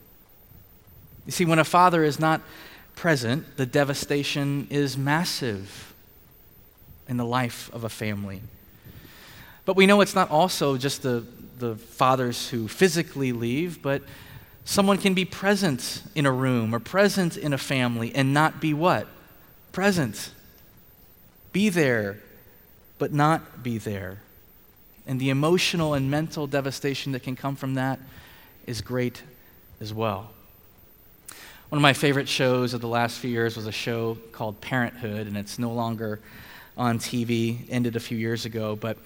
You 1.27 1.33
see, 1.33 1.45
when 1.45 1.59
a 1.59 1.65
father 1.65 2.05
is 2.05 2.21
not 2.21 2.43
present, 2.95 3.57
the 3.57 3.67
devastation 3.67 4.69
is 4.71 4.97
massive 4.97 5.89
in 7.09 7.17
the 7.17 7.25
life 7.25 7.71
of 7.73 7.85
a 7.85 7.89
family. 7.89 8.43
But 9.65 9.77
we 9.77 9.87
know 9.87 10.01
it's 10.01 10.15
not 10.15 10.31
also 10.31 10.77
just 10.77 11.03
the, 11.03 11.25
the 11.59 11.77
fathers 11.77 12.49
who 12.49 12.69
physically 12.69 13.33
leave, 13.33 13.83
but 13.83 14.03
someone 14.65 14.99
can 14.99 15.15
be 15.15 15.25
present 15.25 16.03
in 16.15 16.27
a 16.27 16.33
room 16.33 16.75
or 16.75 16.79
present 16.79 17.37
in 17.37 17.53
a 17.53 17.59
family 17.59 18.15
and 18.15 18.33
not 18.33 18.61
be 18.61 18.73
what? 18.73 19.07
Present. 19.73 20.31
Be 21.53 21.69
there, 21.69 22.19
but 22.99 23.13
not 23.13 23.63
be 23.63 23.79
there. 23.79 24.21
And 25.07 25.21
the 25.21 25.31
emotional 25.31 25.95
and 25.95 26.11
mental 26.11 26.47
devastation 26.47 27.13
that 27.13 27.23
can 27.23 27.37
come 27.37 27.57
from 27.57 27.75
that 27.75 27.99
is 28.67 28.81
great 28.83 29.23
as 29.81 29.93
well. 29.95 30.31
One 31.71 31.79
of 31.79 31.83
my 31.83 31.93
favorite 31.93 32.29
shows 32.29 32.73
of 32.73 32.81
the 32.81 32.89
last 32.89 33.19
few 33.19 33.31
years 33.31 33.55
was 33.55 33.67
a 33.67 33.73
show 33.73 34.17
called 34.33 34.61
Parenthood, 34.63 35.27
and 35.27 35.37
it's 35.37 35.59
no 35.59 35.71
longer 35.71 36.21
on 36.79 36.99
TV, 36.99 37.59
ended 37.69 37.97
a 37.97 38.01
few 38.01 38.17
years 38.17 38.45
ago. 38.45 38.77
But 38.77 38.97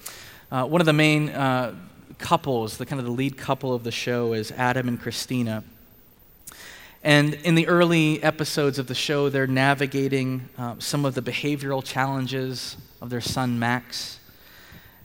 uh, 0.51 0.65
one 0.65 0.79
of 0.79 0.85
the 0.85 0.93
main 0.93 1.29
uh, 1.29 1.75
couples, 2.19 2.77
the 2.77 2.85
kind 2.85 2.99
of 2.99 3.05
the 3.05 3.11
lead 3.11 3.37
couple 3.37 3.73
of 3.73 3.83
the 3.83 3.91
show, 3.91 4.33
is 4.33 4.51
Adam 4.51 4.87
and 4.87 5.01
Christina. 5.01 5.63
And 7.03 7.33
in 7.33 7.55
the 7.55 7.67
early 7.67 8.23
episodes 8.23 8.79
of 8.79 8.87
the 8.87 8.95
show, 8.95 9.27
they're 9.27 9.47
navigating 9.47 10.47
uh, 10.57 10.75
some 10.79 11.03
of 11.03 11.15
the 11.15 11.21
behavioral 11.21 11.83
challenges 11.83 12.77
of 13.01 13.09
their 13.09 13.19
son 13.19 13.59
Max. 13.59 14.19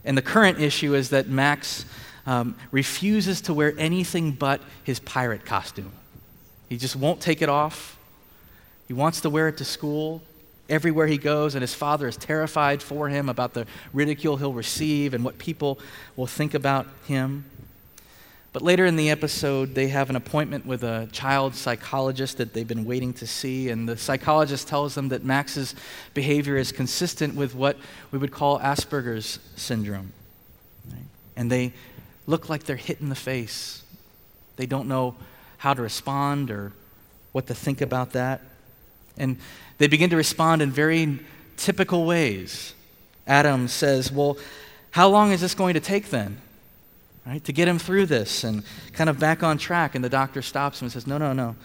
And 0.05 0.17
the 0.17 0.21
current 0.21 0.61
issue 0.61 0.95
is 0.95 1.09
that 1.09 1.27
Max 1.27 1.85
um, 2.25 2.55
refuses 2.71 3.41
to 3.41 3.53
wear 3.53 3.73
anything 3.77 4.31
but 4.31 4.61
his 4.83 4.99
pirate 4.99 5.45
costume. 5.45 5.91
He 6.69 6.77
just 6.77 6.95
won't 6.95 7.19
take 7.19 7.41
it 7.41 7.49
off. 7.49 7.97
He 8.87 8.93
wants 8.93 9.21
to 9.21 9.29
wear 9.29 9.47
it 9.49 9.57
to 9.57 9.65
school 9.65 10.21
everywhere 10.69 11.07
he 11.07 11.17
goes, 11.17 11.55
and 11.55 11.61
his 11.61 11.73
father 11.73 12.07
is 12.07 12.17
terrified 12.17 12.81
for 12.81 13.09
him 13.09 13.29
about 13.29 13.53
the 13.53 13.65
ridicule 13.93 14.37
he'll 14.37 14.53
receive 14.53 15.13
and 15.13 15.23
what 15.23 15.37
people 15.37 15.79
will 16.15 16.27
think 16.27 16.53
about 16.53 16.87
him. 17.05 17.45
But 18.51 18.63
later 18.63 18.85
in 18.85 18.95
the 18.95 19.11
episode, 19.11 19.75
they 19.75 19.89
have 19.89 20.09
an 20.09 20.15
appointment 20.15 20.65
with 20.65 20.83
a 20.83 21.07
child 21.11 21.53
psychologist 21.53 22.37
that 22.37 22.53
they've 22.53 22.67
been 22.67 22.83
waiting 22.83 23.13
to 23.13 23.27
see, 23.27 23.69
and 23.69 23.87
the 23.87 23.95
psychologist 23.95 24.67
tells 24.67 24.95
them 24.95 25.09
that 25.09 25.23
Max's 25.23 25.75
behavior 26.15 26.57
is 26.57 26.71
consistent 26.71 27.35
with 27.35 27.53
what 27.53 27.77
we 28.11 28.17
would 28.17 28.31
call 28.31 28.59
Asperger's 28.59 29.37
syndrome. 29.55 30.13
And 31.35 31.51
they 31.51 31.73
look 32.25 32.49
like 32.49 32.63
they're 32.63 32.75
hit 32.75 33.01
in 33.01 33.09
the 33.09 33.15
face. 33.15 33.83
They 34.55 34.65
don't 34.65 34.87
know 34.87 35.15
how 35.57 35.73
to 35.73 35.81
respond 35.81 36.49
or 36.49 36.73
what 37.31 37.47
to 37.47 37.53
think 37.53 37.81
about 37.81 38.13
that. 38.13 38.41
And 39.19 39.37
they 39.77 39.87
begin 39.87 40.09
to 40.09 40.15
respond 40.15 40.61
in 40.61 40.71
very 40.71 41.19
typical 41.57 42.05
ways. 42.05 42.73
Adam 43.27 43.67
says, 43.67 44.11
Well, 44.11 44.37
how 44.91 45.07
long 45.09 45.31
is 45.31 45.41
this 45.41 45.53
going 45.53 45.75
to 45.75 45.79
take 45.79 46.09
then? 46.09 46.41
Right, 47.25 47.43
to 47.43 47.53
get 47.53 47.67
him 47.67 47.77
through 47.77 48.07
this 48.07 48.43
and 48.43 48.63
kind 48.93 49.09
of 49.09 49.19
back 49.19 49.43
on 49.43 49.57
track. 49.57 49.93
And 49.93 50.03
the 50.03 50.09
doctor 50.09 50.41
stops 50.41 50.81
him 50.81 50.85
and 50.85 50.91
says, 50.91 51.05
No, 51.05 51.17
no, 51.17 51.33
no. 51.33 51.55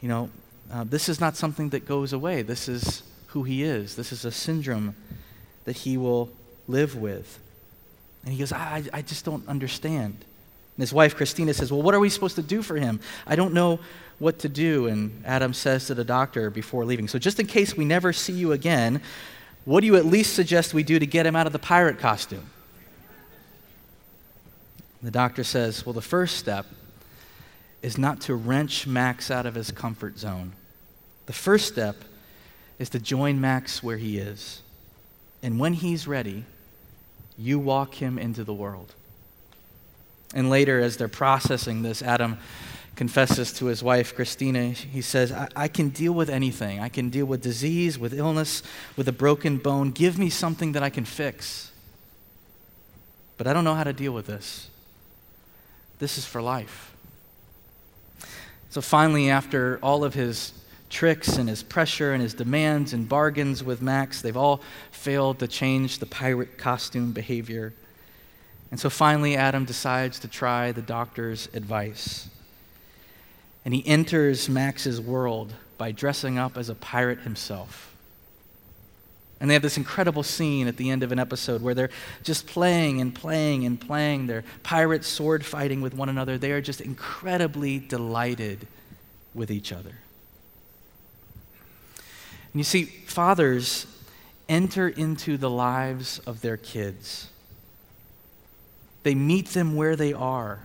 You 0.00 0.08
know, 0.08 0.30
uh, 0.72 0.84
this 0.84 1.08
is 1.08 1.20
not 1.20 1.36
something 1.36 1.70
that 1.70 1.86
goes 1.86 2.12
away. 2.12 2.42
This 2.42 2.68
is 2.68 3.02
who 3.28 3.42
he 3.42 3.62
is. 3.62 3.96
This 3.96 4.12
is 4.12 4.24
a 4.24 4.32
syndrome 4.32 4.94
that 5.64 5.76
he 5.76 5.96
will 5.96 6.30
live 6.68 6.96
with. 6.96 7.38
And 8.24 8.32
he 8.32 8.38
goes, 8.38 8.52
I, 8.52 8.84
I 8.92 9.02
just 9.02 9.24
don't 9.24 9.46
understand. 9.48 10.24
And 10.80 10.82
his 10.82 10.94
wife, 10.94 11.14
Christina, 11.14 11.52
says, 11.52 11.70
Well, 11.70 11.82
what 11.82 11.94
are 11.94 12.00
we 12.00 12.08
supposed 12.08 12.36
to 12.36 12.42
do 12.42 12.62
for 12.62 12.74
him? 12.74 13.00
I 13.26 13.36
don't 13.36 13.52
know 13.52 13.80
what 14.18 14.38
to 14.38 14.48
do. 14.48 14.86
And 14.86 15.22
Adam 15.26 15.52
says 15.52 15.88
to 15.88 15.94
the 15.94 16.04
doctor 16.04 16.48
before 16.48 16.86
leaving, 16.86 17.06
So, 17.06 17.18
just 17.18 17.38
in 17.38 17.46
case 17.46 17.76
we 17.76 17.84
never 17.84 18.14
see 18.14 18.32
you 18.32 18.52
again, 18.52 19.02
what 19.66 19.82
do 19.82 19.86
you 19.86 19.96
at 19.96 20.06
least 20.06 20.32
suggest 20.32 20.72
we 20.72 20.82
do 20.82 20.98
to 20.98 21.04
get 21.04 21.26
him 21.26 21.36
out 21.36 21.46
of 21.46 21.52
the 21.52 21.58
pirate 21.58 21.98
costume? 21.98 22.48
The 25.02 25.10
doctor 25.10 25.44
says, 25.44 25.84
Well, 25.84 25.92
the 25.92 26.00
first 26.00 26.38
step 26.38 26.64
is 27.82 27.98
not 27.98 28.22
to 28.22 28.34
wrench 28.34 28.86
Max 28.86 29.30
out 29.30 29.44
of 29.44 29.54
his 29.54 29.70
comfort 29.70 30.18
zone. 30.18 30.54
The 31.26 31.34
first 31.34 31.68
step 31.68 31.96
is 32.78 32.88
to 32.88 32.98
join 32.98 33.38
Max 33.38 33.82
where 33.82 33.98
he 33.98 34.16
is. 34.16 34.62
And 35.42 35.60
when 35.60 35.74
he's 35.74 36.08
ready, 36.08 36.46
you 37.36 37.58
walk 37.58 37.92
him 37.96 38.18
into 38.18 38.44
the 38.44 38.54
world. 38.54 38.94
And 40.34 40.50
later, 40.50 40.80
as 40.80 40.96
they're 40.96 41.08
processing 41.08 41.82
this, 41.82 42.02
Adam 42.02 42.38
confesses 42.96 43.52
to 43.54 43.66
his 43.66 43.82
wife, 43.82 44.14
Christina, 44.14 44.68
he 44.68 45.00
says, 45.00 45.32
I, 45.32 45.48
I, 45.56 45.68
can 45.68 45.88
deal 45.88 46.12
with 46.12 46.28
anything. 46.28 46.80
I 46.80 46.90
can 46.90 47.08
deal 47.08 47.24
with 47.24 47.42
disease, 47.42 47.98
with 47.98 48.12
illness, 48.12 48.62
with 48.96 49.08
a 49.08 49.12
broken 49.12 49.56
bone. 49.56 49.90
Give 49.90 50.18
me 50.18 50.28
something 50.28 50.72
that 50.72 50.82
I 50.82 50.90
can 50.90 51.06
fix. 51.06 51.72
But 53.38 53.46
I 53.46 53.54
don't 53.54 53.64
know 53.64 53.74
how 53.74 53.84
to 53.84 53.94
deal 53.94 54.12
with 54.12 54.26
this. 54.26 54.68
This 55.98 56.18
is 56.18 56.26
for 56.26 56.42
life. 56.42 56.94
So 58.68 58.80
finally, 58.80 59.30
after 59.30 59.78
all 59.82 60.04
of 60.04 60.12
his 60.12 60.52
tricks 60.90 61.38
and 61.38 61.48
his 61.48 61.62
pressure 61.62 62.12
and 62.12 62.22
his 62.22 62.34
demands 62.34 62.92
and 62.92 63.08
bargains 63.08 63.64
with 63.64 63.80
Max, 63.80 64.20
they've 64.20 64.36
all 64.36 64.60
failed 64.90 65.38
to 65.38 65.48
change 65.48 66.00
the 66.00 66.06
pirate 66.06 66.58
costume 66.58 67.12
behavior. 67.12 67.72
And 68.70 68.78
so 68.78 68.88
finally, 68.90 69.36
Adam 69.36 69.64
decides 69.64 70.20
to 70.20 70.28
try 70.28 70.72
the 70.72 70.82
doctor's 70.82 71.48
advice 71.54 72.28
and 73.64 73.74
he 73.74 73.86
enters 73.86 74.48
Max's 74.48 75.00
world 75.00 75.52
by 75.76 75.92
dressing 75.92 76.38
up 76.38 76.56
as 76.56 76.68
a 76.68 76.74
pirate 76.74 77.20
himself. 77.20 77.94
And 79.40 79.48
they 79.48 79.54
have 79.54 79.62
this 79.62 79.78
incredible 79.78 80.22
scene 80.22 80.68
at 80.68 80.76
the 80.76 80.90
end 80.90 81.02
of 81.02 81.12
an 81.12 81.18
episode 81.18 81.62
where 81.62 81.74
they're 81.74 81.90
just 82.22 82.46
playing 82.46 83.00
and 83.00 83.14
playing 83.14 83.64
and 83.64 83.80
playing. 83.80 84.26
They're 84.26 84.44
pirate 84.62 85.04
sword 85.04 85.44
fighting 85.46 85.80
with 85.80 85.94
one 85.94 86.10
another. 86.10 86.36
They 86.36 86.52
are 86.52 86.60
just 86.60 86.82
incredibly 86.82 87.78
delighted 87.78 88.66
with 89.34 89.50
each 89.50 89.72
other. 89.72 89.94
And 92.52 92.60
you 92.60 92.64
see, 92.64 92.84
fathers 92.84 93.86
enter 94.48 94.88
into 94.88 95.38
the 95.38 95.48
lives 95.48 96.18
of 96.20 96.42
their 96.42 96.58
kids, 96.58 97.29
they 99.02 99.14
meet 99.14 99.48
them 99.48 99.74
where 99.76 99.96
they 99.96 100.12
are 100.12 100.60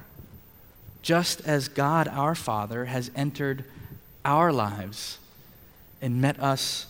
just 1.02 1.40
as 1.42 1.68
God 1.68 2.08
our 2.08 2.34
Father 2.34 2.86
has 2.86 3.12
entered 3.16 3.64
our 4.26 4.52
lives 4.52 5.20
and 6.02 6.20
met 6.20 6.40
us 6.40 6.88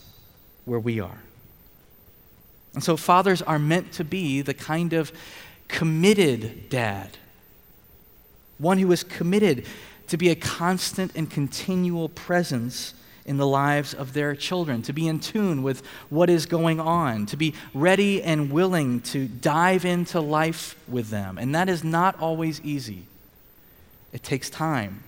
where 0.64 0.80
we 0.80 1.00
are. 1.00 1.18
And 2.72 2.82
so, 2.82 2.96
fathers 2.96 3.42
are 3.42 3.58
meant 3.58 3.92
to 3.92 4.04
be 4.04 4.40
the 4.40 4.54
kind 4.54 4.94
of 4.94 5.12
committed 5.68 6.70
dad, 6.70 7.18
one 8.58 8.78
who 8.78 8.90
is 8.90 9.04
committed 9.04 9.66
to 10.08 10.16
be 10.16 10.30
a 10.30 10.34
constant 10.34 11.12
and 11.14 11.30
continual 11.30 12.08
presence 12.08 12.94
in 13.26 13.36
the 13.36 13.46
lives 13.46 13.92
of 13.92 14.12
their 14.12 14.34
children, 14.34 14.80
to 14.82 14.92
be 14.92 15.08
in 15.08 15.18
tune 15.18 15.62
with 15.62 15.84
what 16.08 16.30
is 16.30 16.46
going 16.46 16.80
on, 16.80 17.26
to 17.26 17.36
be 17.36 17.52
ready 17.74 18.22
and 18.22 18.50
willing 18.50 19.00
to 19.00 19.26
dive 19.26 19.84
into 19.84 20.20
life 20.20 20.78
with 20.88 21.10
them. 21.10 21.36
And 21.36 21.54
that 21.54 21.68
is 21.68 21.84
not 21.84 22.18
always 22.20 22.60
easy. 22.62 23.02
It 24.12 24.22
takes 24.22 24.48
time, 24.48 25.02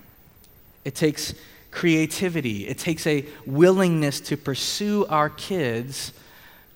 it 0.83 0.93
takes 0.93 1.33
creativity, 1.71 2.67
it 2.67 2.77
takes 2.77 3.07
a 3.07 3.25
willingness 3.45 4.19
to 4.21 4.37
pursue 4.37 5.05
our 5.07 5.29
kids 5.29 6.11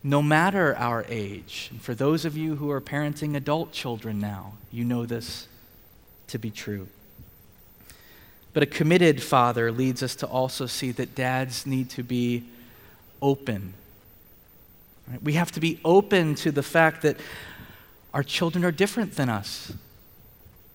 no 0.02 0.22
matter 0.22 0.76
our 0.78 1.06
age. 1.10 1.70
And 1.72 1.82
for 1.82 1.94
those 1.94 2.26
of 2.26 2.38
you 2.38 2.56
who 2.56 2.72
are 2.72 2.82
parenting 2.82 3.36
adult 3.36 3.72
children 3.72 4.20
now, 4.20 4.54
you 4.72 4.86
know 4.86 5.06
this 5.06 5.48
to 6.28 6.38
be 6.38 6.52
true. 6.52 6.88
But 8.54 8.64
a 8.64 8.68
committed 8.68 9.22
father 9.22 9.72
leads 9.72 10.04
us 10.04 10.16
to 10.18 10.28
also 10.28 10.68
see 10.68 10.92
that 10.92 11.16
dads 11.16 11.66
need 11.66 11.90
to 11.92 12.04
be 12.04 12.44
open. 13.22 13.74
Right? 15.10 15.22
We 15.24 15.34
have 15.34 15.52
to 15.54 15.60
be 15.60 15.80
open 15.84 16.36
to 16.36 16.52
the 16.52 16.64
fact 16.64 17.02
that 17.02 17.18
our 18.14 18.24
children 18.24 18.64
are 18.64 18.72
different 18.72 19.16
than 19.16 19.28
us. 19.28 19.74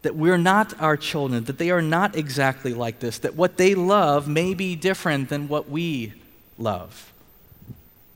That 0.02 0.16
we're 0.16 0.38
not 0.38 0.80
our 0.80 0.96
children, 0.96 1.44
that 1.44 1.58
they 1.58 1.70
are 1.70 1.82
not 1.82 2.16
exactly 2.16 2.74
like 2.74 2.98
this, 2.98 3.18
that 3.18 3.36
what 3.36 3.56
they 3.56 3.74
love 3.74 4.28
may 4.28 4.54
be 4.54 4.74
different 4.74 5.28
than 5.28 5.48
what 5.48 5.68
we 5.68 6.14
love. 6.58 7.12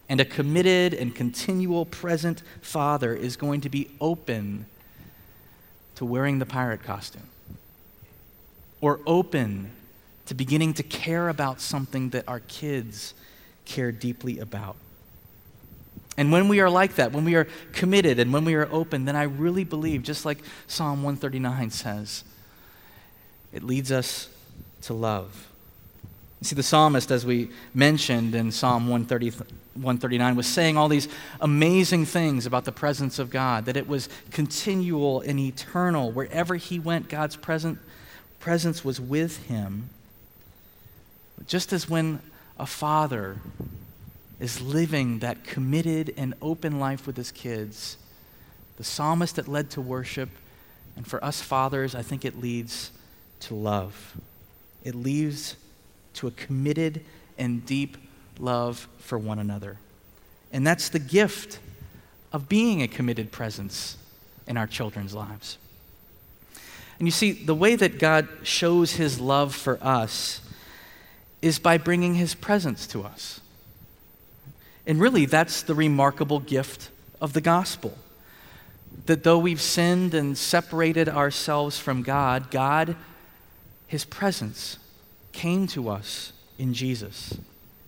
And 0.08 0.20
a 0.20 0.24
committed 0.24 0.92
and 0.92 1.14
continual 1.14 1.86
present 1.86 2.42
father 2.60 3.14
is 3.14 3.36
going 3.36 3.60
to 3.62 3.68
be 3.68 3.90
open 4.00 4.66
to 5.94 6.04
wearing 6.04 6.38
the 6.38 6.46
pirate 6.46 6.82
costume 6.82 7.31
or 8.82 9.00
open 9.06 9.70
to 10.26 10.34
beginning 10.34 10.74
to 10.74 10.82
care 10.82 11.30
about 11.30 11.62
something 11.62 12.10
that 12.10 12.28
our 12.28 12.40
kids 12.40 13.14
care 13.64 13.90
deeply 13.90 14.38
about. 14.38 14.76
And 16.18 16.30
when 16.30 16.48
we 16.48 16.60
are 16.60 16.68
like 16.68 16.96
that, 16.96 17.12
when 17.12 17.24
we 17.24 17.36
are 17.36 17.48
committed 17.72 18.18
and 18.18 18.32
when 18.34 18.44
we 18.44 18.54
are 18.54 18.68
open, 18.70 19.06
then 19.06 19.16
I 19.16 19.22
really 19.22 19.64
believe, 19.64 20.02
just 20.02 20.26
like 20.26 20.38
Psalm 20.66 21.02
139 21.02 21.70
says, 21.70 22.24
it 23.52 23.62
leads 23.62 23.90
us 23.90 24.28
to 24.82 24.94
love. 24.94 25.48
You 26.40 26.46
see, 26.46 26.56
the 26.56 26.62
psalmist, 26.62 27.10
as 27.10 27.24
we 27.24 27.50
mentioned 27.72 28.34
in 28.34 28.50
Psalm 28.50 28.88
130, 28.88 29.30
139, 29.74 30.36
was 30.36 30.46
saying 30.46 30.76
all 30.76 30.88
these 30.88 31.08
amazing 31.40 32.04
things 32.04 32.46
about 32.46 32.64
the 32.64 32.72
presence 32.72 33.18
of 33.18 33.30
God, 33.30 33.64
that 33.66 33.76
it 33.76 33.86
was 33.86 34.08
continual 34.32 35.20
and 35.20 35.38
eternal. 35.38 36.10
Wherever 36.10 36.56
he 36.56 36.78
went, 36.78 37.08
God's 37.08 37.36
present, 37.36 37.78
presence 38.42 38.84
was 38.84 39.00
with 39.00 39.46
him. 39.46 39.88
Just 41.46 41.72
as 41.72 41.88
when 41.88 42.20
a 42.58 42.66
father 42.66 43.36
is 44.40 44.60
living 44.60 45.20
that 45.20 45.44
committed 45.44 46.12
and 46.16 46.34
open 46.42 46.80
life 46.80 47.06
with 47.06 47.16
his 47.16 47.30
kids, 47.30 47.96
the 48.76 48.84
psalmist 48.84 49.36
that 49.36 49.46
led 49.46 49.70
to 49.70 49.80
worship, 49.80 50.28
and 50.96 51.06
for 51.06 51.24
us 51.24 51.40
fathers, 51.40 51.94
I 51.94 52.02
think 52.02 52.24
it 52.24 52.40
leads 52.40 52.90
to 53.40 53.54
love. 53.54 54.16
It 54.82 54.96
leads 54.96 55.56
to 56.14 56.26
a 56.26 56.32
committed 56.32 57.04
and 57.38 57.64
deep 57.64 57.96
love 58.40 58.88
for 58.98 59.18
one 59.18 59.38
another. 59.38 59.78
And 60.52 60.66
that's 60.66 60.88
the 60.88 60.98
gift 60.98 61.60
of 62.32 62.48
being 62.48 62.82
a 62.82 62.88
committed 62.88 63.30
presence 63.30 63.96
in 64.48 64.56
our 64.56 64.66
children's 64.66 65.14
lives. 65.14 65.58
And 67.02 67.08
you 67.08 67.10
see, 67.10 67.32
the 67.32 67.52
way 67.52 67.74
that 67.74 67.98
God 67.98 68.28
shows 68.44 68.92
his 68.92 69.18
love 69.18 69.56
for 69.56 69.76
us 69.82 70.40
is 71.42 71.58
by 71.58 71.76
bringing 71.76 72.14
his 72.14 72.36
presence 72.36 72.86
to 72.86 73.02
us. 73.02 73.40
And 74.86 75.00
really, 75.00 75.26
that's 75.26 75.62
the 75.62 75.74
remarkable 75.74 76.38
gift 76.38 76.90
of 77.20 77.32
the 77.32 77.40
gospel. 77.40 77.98
That 79.06 79.24
though 79.24 79.40
we've 79.40 79.60
sinned 79.60 80.14
and 80.14 80.38
separated 80.38 81.08
ourselves 81.08 81.76
from 81.76 82.04
God, 82.04 82.52
God, 82.52 82.94
his 83.88 84.04
presence, 84.04 84.78
came 85.32 85.66
to 85.66 85.88
us 85.88 86.32
in 86.56 86.72
Jesus. 86.72 87.36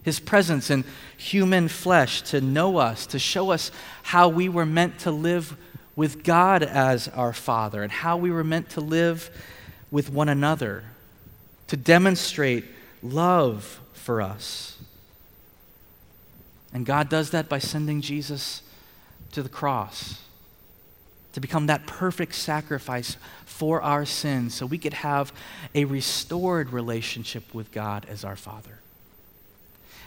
His 0.02 0.18
presence 0.18 0.70
in 0.70 0.82
human 1.16 1.68
flesh 1.68 2.22
to 2.22 2.40
know 2.40 2.78
us, 2.78 3.06
to 3.06 3.20
show 3.20 3.52
us 3.52 3.70
how 4.02 4.28
we 4.28 4.48
were 4.48 4.66
meant 4.66 4.98
to 4.98 5.12
live 5.12 5.56
with 5.96 6.24
God 6.24 6.62
as 6.62 7.08
our 7.08 7.32
Father 7.32 7.82
and 7.82 7.92
how 7.92 8.16
we 8.16 8.30
were 8.30 8.44
meant 8.44 8.70
to 8.70 8.80
live 8.80 9.30
with 9.90 10.10
one 10.10 10.28
another, 10.28 10.84
to 11.68 11.76
demonstrate 11.76 12.64
love 13.02 13.80
for 13.92 14.20
us. 14.20 14.78
And 16.72 16.84
God 16.84 17.08
does 17.08 17.30
that 17.30 17.48
by 17.48 17.58
sending 17.58 18.00
Jesus 18.00 18.62
to 19.32 19.42
the 19.42 19.48
cross 19.48 20.20
to 21.34 21.40
become 21.40 21.66
that 21.66 21.84
perfect 21.86 22.32
sacrifice 22.32 23.16
for 23.44 23.82
our 23.82 24.04
sins 24.04 24.54
so 24.54 24.64
we 24.64 24.78
could 24.78 24.94
have 24.94 25.32
a 25.74 25.84
restored 25.84 26.70
relationship 26.72 27.52
with 27.52 27.72
God 27.72 28.06
as 28.08 28.24
our 28.24 28.36
Father. 28.36 28.78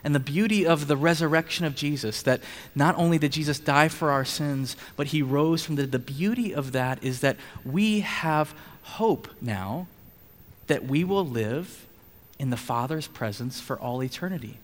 And 0.03 0.13
the 0.13 0.19
beauty 0.19 0.65
of 0.65 0.87
the 0.87 0.97
resurrection 0.97 1.65
of 1.65 1.75
Jesus, 1.75 2.21
that 2.21 2.41
not 2.75 2.95
only 2.97 3.17
did 3.17 3.31
Jesus 3.31 3.59
die 3.59 3.87
for 3.87 4.11
our 4.11 4.25
sins, 4.25 4.75
but 4.95 5.07
he 5.07 5.21
rose 5.21 5.63
from 5.63 5.75
the, 5.75 5.85
the 5.85 5.99
beauty 5.99 6.53
of 6.53 6.71
that 6.71 7.03
is 7.03 7.21
that 7.21 7.37
we 7.65 8.01
have 8.01 8.53
hope 8.83 9.27
now 9.41 9.87
that 10.67 10.85
we 10.85 11.03
will 11.03 11.25
live 11.25 11.85
in 12.39 12.49
the 12.49 12.57
Father's 12.57 13.07
presence 13.07 13.59
for 13.59 13.79
all 13.79 14.03
eternity. 14.03 14.59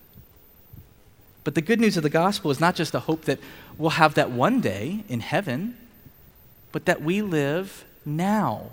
But 1.43 1.55
the 1.55 1.61
good 1.61 1.79
news 1.79 1.97
of 1.97 2.03
the 2.03 2.09
gospel 2.09 2.51
is 2.51 2.59
not 2.59 2.75
just 2.75 2.93
a 2.93 3.01
hope 3.01 3.25
that 3.25 3.39
we'll 3.77 3.91
have 3.91 4.13
that 4.13 4.31
one 4.31 4.61
day 4.61 5.03
in 5.09 5.19
heaven 5.19 5.77
but 6.73 6.85
that 6.85 7.01
we 7.01 7.21
live 7.21 7.85
now, 8.03 8.71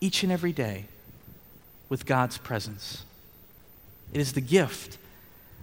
each 0.00 0.22
and 0.22 0.32
every 0.32 0.52
day, 0.52 0.86
with 1.90 2.06
God's 2.06 2.38
presence. 2.38 3.04
It 4.14 4.20
is 4.20 4.32
the 4.32 4.40
gift 4.40 4.96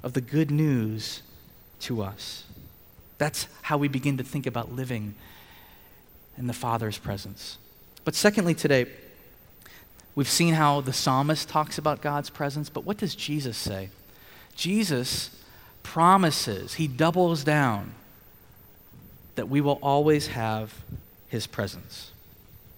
of 0.03 0.13
the 0.13 0.21
good 0.21 0.51
news 0.51 1.21
to 1.81 2.01
us. 2.01 2.43
That's 3.17 3.47
how 3.63 3.77
we 3.77 3.87
begin 3.87 4.17
to 4.17 4.23
think 4.23 4.45
about 4.45 4.73
living 4.73 5.15
in 6.37 6.47
the 6.47 6.53
Father's 6.53 6.97
presence. 6.97 7.57
But 8.05 8.15
secondly, 8.15 8.53
today, 8.53 8.87
we've 10.15 10.29
seen 10.29 10.53
how 10.53 10.81
the 10.81 10.93
psalmist 10.93 11.49
talks 11.49 11.77
about 11.77 12.01
God's 12.01 12.29
presence, 12.29 12.69
but 12.69 12.85
what 12.85 12.97
does 12.97 13.13
Jesus 13.13 13.57
say? 13.57 13.89
Jesus 14.55 15.35
promises, 15.83 16.75
he 16.75 16.87
doubles 16.87 17.43
down 17.43 17.91
that 19.35 19.49
we 19.49 19.61
will 19.61 19.79
always 19.81 20.27
have 20.27 20.73
his 21.27 21.47
presence. 21.47 22.11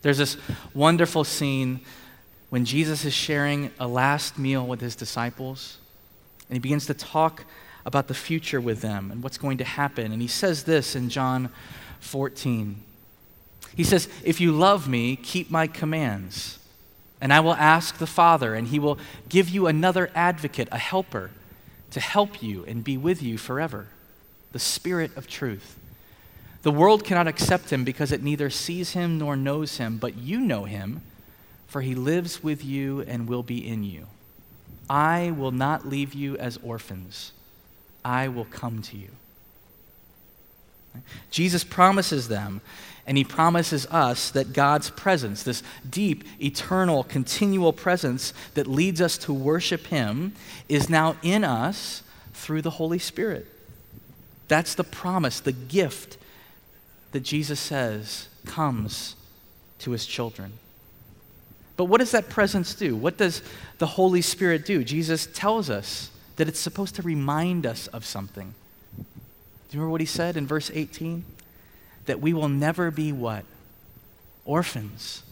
There's 0.02 0.18
this 0.18 0.38
wonderful 0.74 1.24
scene 1.24 1.82
when 2.50 2.66
Jesus 2.66 3.06
is 3.06 3.14
sharing 3.14 3.72
a 3.80 3.88
last 3.88 4.38
meal 4.38 4.66
with 4.66 4.82
his 4.82 4.96
disciples, 4.96 5.78
and 6.52 6.58
he 6.58 6.60
begins 6.60 6.86
to 6.88 6.94
talk 6.94 7.46
about 7.86 8.10
the 8.10 8.14
future 8.14 8.60
with 8.60 8.82
them 8.82 9.10
and 9.10 9.24
what's 9.24 9.38
going 9.38 9.58
to 9.60 9.64
happen. 9.64 10.12
And 10.12 10.22
he 10.22 10.28
says 10.28 10.66
this 10.66 10.98
in 10.98 11.08
John 11.08 11.50
14. 12.02 12.76
He 13.74 13.86
says, 13.86 14.10
If 14.26 14.42
you 14.42 14.52
love 14.52 14.90
me, 14.90 15.16
keep 15.16 15.50
my 15.50 15.66
commands. 15.66 16.60
And 17.22 17.32
I 17.32 17.40
will 17.40 17.54
ask 17.54 18.00
the 18.00 18.06
Father, 18.06 18.54
and 18.54 18.68
he 18.68 18.80
will 18.80 19.00
give 19.30 19.48
you 19.48 19.68
another 19.68 20.12
advocate, 20.14 20.68
a 20.74 20.78
helper, 20.78 21.32
to 21.92 22.02
help 22.02 22.44
you 22.44 22.66
and 22.66 22.84
be 22.84 22.98
with 22.98 23.24
you 23.24 23.38
forever 23.38 23.88
the 24.52 24.60
Spirit 24.60 25.16
of 25.16 25.26
truth. 25.26 25.80
The 26.64 26.72
world 26.72 27.06
cannot 27.06 27.30
accept 27.30 27.72
him 27.72 27.86
because 27.86 28.12
it 28.12 28.22
neither 28.22 28.50
sees 28.50 28.92
him 28.92 29.18
nor 29.18 29.38
knows 29.38 29.78
him, 29.78 29.98
but 29.98 30.18
you 30.18 30.42
know 30.42 30.66
him, 30.66 31.02
for 31.66 31.80
he 31.80 31.96
lives 31.96 32.44
with 32.44 32.66
you 32.66 33.02
and 33.08 33.30
will 33.30 33.44
be 33.44 33.66
in 33.66 33.86
you. 33.86 34.08
I 34.92 35.32
will 35.32 35.52
not 35.52 35.88
leave 35.88 36.14
you 36.14 36.36
as 36.36 36.60
orphans, 36.62 37.32
I 38.04 38.28
will 38.28 38.44
come 38.44 38.82
to 38.82 38.98
you. 38.98 39.08
Jesus 41.30 41.64
promises 41.64 42.28
them, 42.28 42.60
and 43.08 43.18
he 43.18 43.24
promises 43.24 43.86
us 43.86 44.32
that 44.32 44.52
God's 44.52 44.90
presence, 44.90 45.44
this 45.44 45.64
deep, 45.90 46.26
eternal, 46.42 47.06
continual 47.06 47.72
presence 47.72 48.34
that 48.56 48.68
leads 48.68 49.00
us 49.00 49.18
to 49.20 49.32
worship 49.32 49.88
him, 49.88 50.34
is 50.68 50.90
now 50.90 51.16
in 51.24 51.46
us 51.46 52.04
through 52.34 52.62
the 52.62 52.72
Holy 52.72 53.00
Spirit. 53.00 53.48
That's 54.50 54.76
the 54.76 54.84
promise, 54.84 55.40
the 55.40 55.54
gift 55.54 56.18
that 57.14 57.22
Jesus 57.22 57.62
says 57.62 58.28
comes 58.46 59.16
to 59.80 59.92
his 59.92 60.06
children. 60.06 60.52
But 61.82 61.86
what 61.86 61.98
does 61.98 62.12
that 62.12 62.30
presence 62.30 62.76
do? 62.76 62.96
What 62.96 63.18
does 63.18 63.42
the 63.80 63.88
Holy 63.88 64.22
Spirit 64.22 64.68
do? 64.68 64.84
Jesus 64.84 65.26
tells 65.26 65.68
us 65.68 66.12
that 66.36 66.48
it's 66.48 66.60
supposed 66.60 66.94
to 66.98 67.02
remind 67.02 67.66
us 67.66 67.88
of 67.88 68.06
something. 68.06 68.54
Do 68.96 69.04
you 69.72 69.80
remember 69.80 69.90
what 69.90 70.00
he 70.00 70.06
said 70.06 70.38
in 70.38 70.46
verse 70.46 70.70
18? 70.72 71.26
That 72.06 72.22
we 72.22 72.34
will 72.34 72.50
never 72.50 72.92
be 72.92 73.12
what? 73.12 73.46
Orphans. 74.46 75.24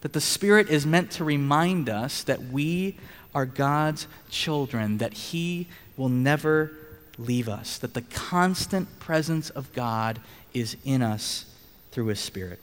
That 0.00 0.14
the 0.14 0.22
Spirit 0.22 0.70
is 0.70 0.86
meant 0.86 1.10
to 1.10 1.24
remind 1.24 1.90
us 1.90 2.22
that 2.22 2.44
we 2.44 2.96
are 3.34 3.44
God's 3.44 4.06
children, 4.30 4.96
that 4.96 5.12
He 5.12 5.68
will 5.98 6.08
never 6.08 6.72
leave 7.18 7.46
us, 7.46 7.76
that 7.76 7.92
the 7.92 8.00
constant 8.00 8.98
presence 9.00 9.50
of 9.50 9.70
God 9.74 10.18
is 10.54 10.78
in 10.82 11.02
us 11.02 11.44
through 11.90 12.06
his 12.06 12.20
Spirit. 12.20 12.58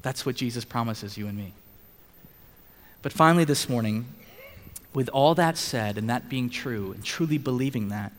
That's 0.00 0.24
what 0.24 0.36
Jesus 0.36 0.64
promises 0.64 1.18
you 1.18 1.26
and 1.26 1.36
me. 1.36 1.52
But 3.06 3.12
finally, 3.12 3.44
this 3.44 3.68
morning, 3.68 4.06
with 4.92 5.08
all 5.10 5.36
that 5.36 5.56
said 5.56 5.96
and 5.96 6.10
that 6.10 6.28
being 6.28 6.50
true 6.50 6.90
and 6.90 7.04
truly 7.04 7.38
believing 7.38 7.88
that, 7.90 8.10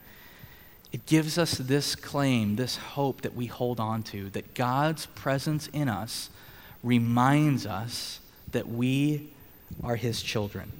it 0.94 1.06
gives 1.06 1.38
us 1.38 1.58
this 1.58 1.94
claim, 1.94 2.56
this 2.56 2.78
hope 2.78 3.20
that 3.20 3.36
we 3.36 3.48
hold 3.48 3.82
on 3.82 4.02
to, 4.04 4.30
that 4.30 4.54
God's 4.54 5.08
presence 5.08 5.68
in 5.74 5.90
us 5.90 6.30
reminds 6.84 7.66
us 7.66 8.22
that 8.54 8.70
we 8.70 9.28
are 9.84 9.98
his 9.98 10.22
children. 10.22 10.72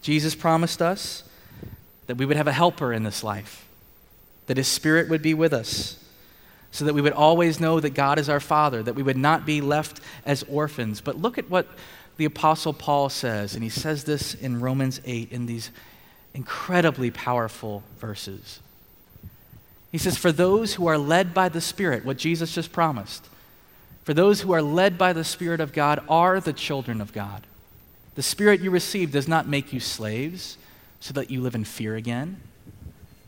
Jesus 0.00 0.36
promised 0.36 0.80
us 0.80 1.24
that 2.06 2.16
we 2.16 2.24
would 2.24 2.36
have 2.36 2.46
a 2.46 2.52
helper 2.52 2.92
in 2.92 3.02
this 3.02 3.24
life, 3.24 3.66
that 4.46 4.56
his 4.56 4.68
spirit 4.68 5.08
would 5.08 5.20
be 5.20 5.34
with 5.34 5.52
us, 5.52 5.98
so 6.70 6.84
that 6.84 6.94
we 6.94 7.02
would 7.02 7.12
always 7.12 7.58
know 7.58 7.80
that 7.80 7.90
God 7.90 8.20
is 8.20 8.28
our 8.28 8.38
Father, 8.38 8.84
that 8.84 8.94
we 8.94 9.02
would 9.02 9.16
not 9.16 9.44
be 9.44 9.60
left 9.60 10.00
as 10.24 10.44
orphans. 10.44 11.00
But 11.00 11.20
look 11.20 11.38
at 11.38 11.50
what 11.50 11.66
the 12.16 12.24
Apostle 12.24 12.72
Paul 12.72 13.08
says, 13.08 13.54
and 13.54 13.62
he 13.62 13.70
says 13.70 14.04
this 14.04 14.34
in 14.34 14.60
Romans 14.60 15.00
8 15.04 15.32
in 15.32 15.46
these 15.46 15.70
incredibly 16.34 17.10
powerful 17.10 17.82
verses. 17.98 18.60
He 19.90 19.98
says, 19.98 20.16
For 20.16 20.32
those 20.32 20.74
who 20.74 20.86
are 20.86 20.98
led 20.98 21.34
by 21.34 21.48
the 21.48 21.60
Spirit, 21.60 22.04
what 22.04 22.16
Jesus 22.16 22.54
just 22.54 22.72
promised, 22.72 23.28
for 24.04 24.14
those 24.14 24.40
who 24.40 24.52
are 24.52 24.62
led 24.62 24.98
by 24.98 25.12
the 25.12 25.24
Spirit 25.24 25.60
of 25.60 25.72
God 25.72 26.02
are 26.08 26.40
the 26.40 26.52
children 26.52 27.00
of 27.00 27.12
God. 27.12 27.46
The 28.14 28.22
Spirit 28.22 28.60
you 28.60 28.70
receive 28.70 29.12
does 29.12 29.28
not 29.28 29.48
make 29.48 29.72
you 29.72 29.80
slaves 29.80 30.58
so 31.00 31.12
that 31.14 31.30
you 31.30 31.40
live 31.40 31.54
in 31.54 31.64
fear 31.64 31.96
again. 31.96 32.40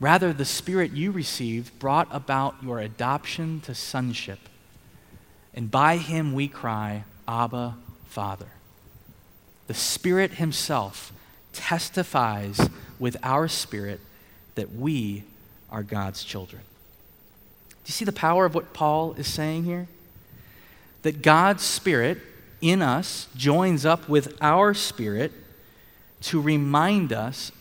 Rather, 0.01 0.33
the 0.33 0.45
Spirit 0.45 0.93
you 0.93 1.11
received 1.13 1.79
brought 1.79 2.09
about 2.11 2.57
your 2.63 2.81
adoption 2.81 3.61
to 3.61 3.75
sonship. 3.75 4.41
And 5.55 5.71
by 5.71 5.97
him 5.99 6.33
we 6.33 6.49
cry, 6.49 7.05
Abba, 7.29 7.77
Father. 8.07 8.49
The 9.67 9.75
Spirit 9.75 10.33
Himself 10.33 11.13
testifies 11.53 12.69
with 12.99 13.17
our 13.23 13.49
spirit 13.49 14.01
that 14.55 14.75
we 14.75 15.25
are 15.71 15.83
God's 15.83 16.23
children. 16.23 16.63
Do 17.69 17.89
you 17.89 17.93
see 17.93 18.05
the 18.05 18.13
power 18.13 18.45
of 18.45 18.55
what 18.55 18.73
Paul 18.73 19.15
is 19.15 19.27
saying 19.27 19.65
here? 19.65 19.89
That 21.03 21.23
God's 21.23 21.63
Spirit 21.63 22.19
in 22.61 22.81
us 22.81 23.29
joins 23.37 23.85
up 23.85 24.09
with 24.09 24.37
our 24.41 24.73
spirit 24.73 25.33
to 26.23 26.41
remind 26.41 27.13
us 27.13 27.53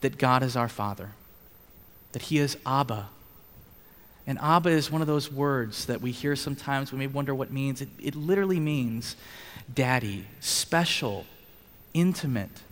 that 0.00 0.16
God 0.16 0.42
is 0.42 0.56
our 0.56 0.68
Father, 0.68 1.10
that 2.12 2.22
He 2.22 2.38
is 2.38 2.56
Abba. 2.64 3.08
And 4.26 4.38
Abba 4.40 4.70
is 4.70 4.90
one 4.90 5.02
of 5.02 5.06
those 5.06 5.30
words 5.30 5.86
that 5.86 6.00
we 6.00 6.10
hear 6.10 6.34
sometimes, 6.36 6.90
we 6.90 6.98
may 6.98 7.06
wonder 7.06 7.34
what 7.34 7.48
it 7.48 7.54
means. 7.54 7.82
It, 7.82 7.88
it 8.00 8.14
literally 8.14 8.60
means 8.60 9.14
daddy, 9.72 10.26
special, 10.40 11.26
intimate, 11.96 12.62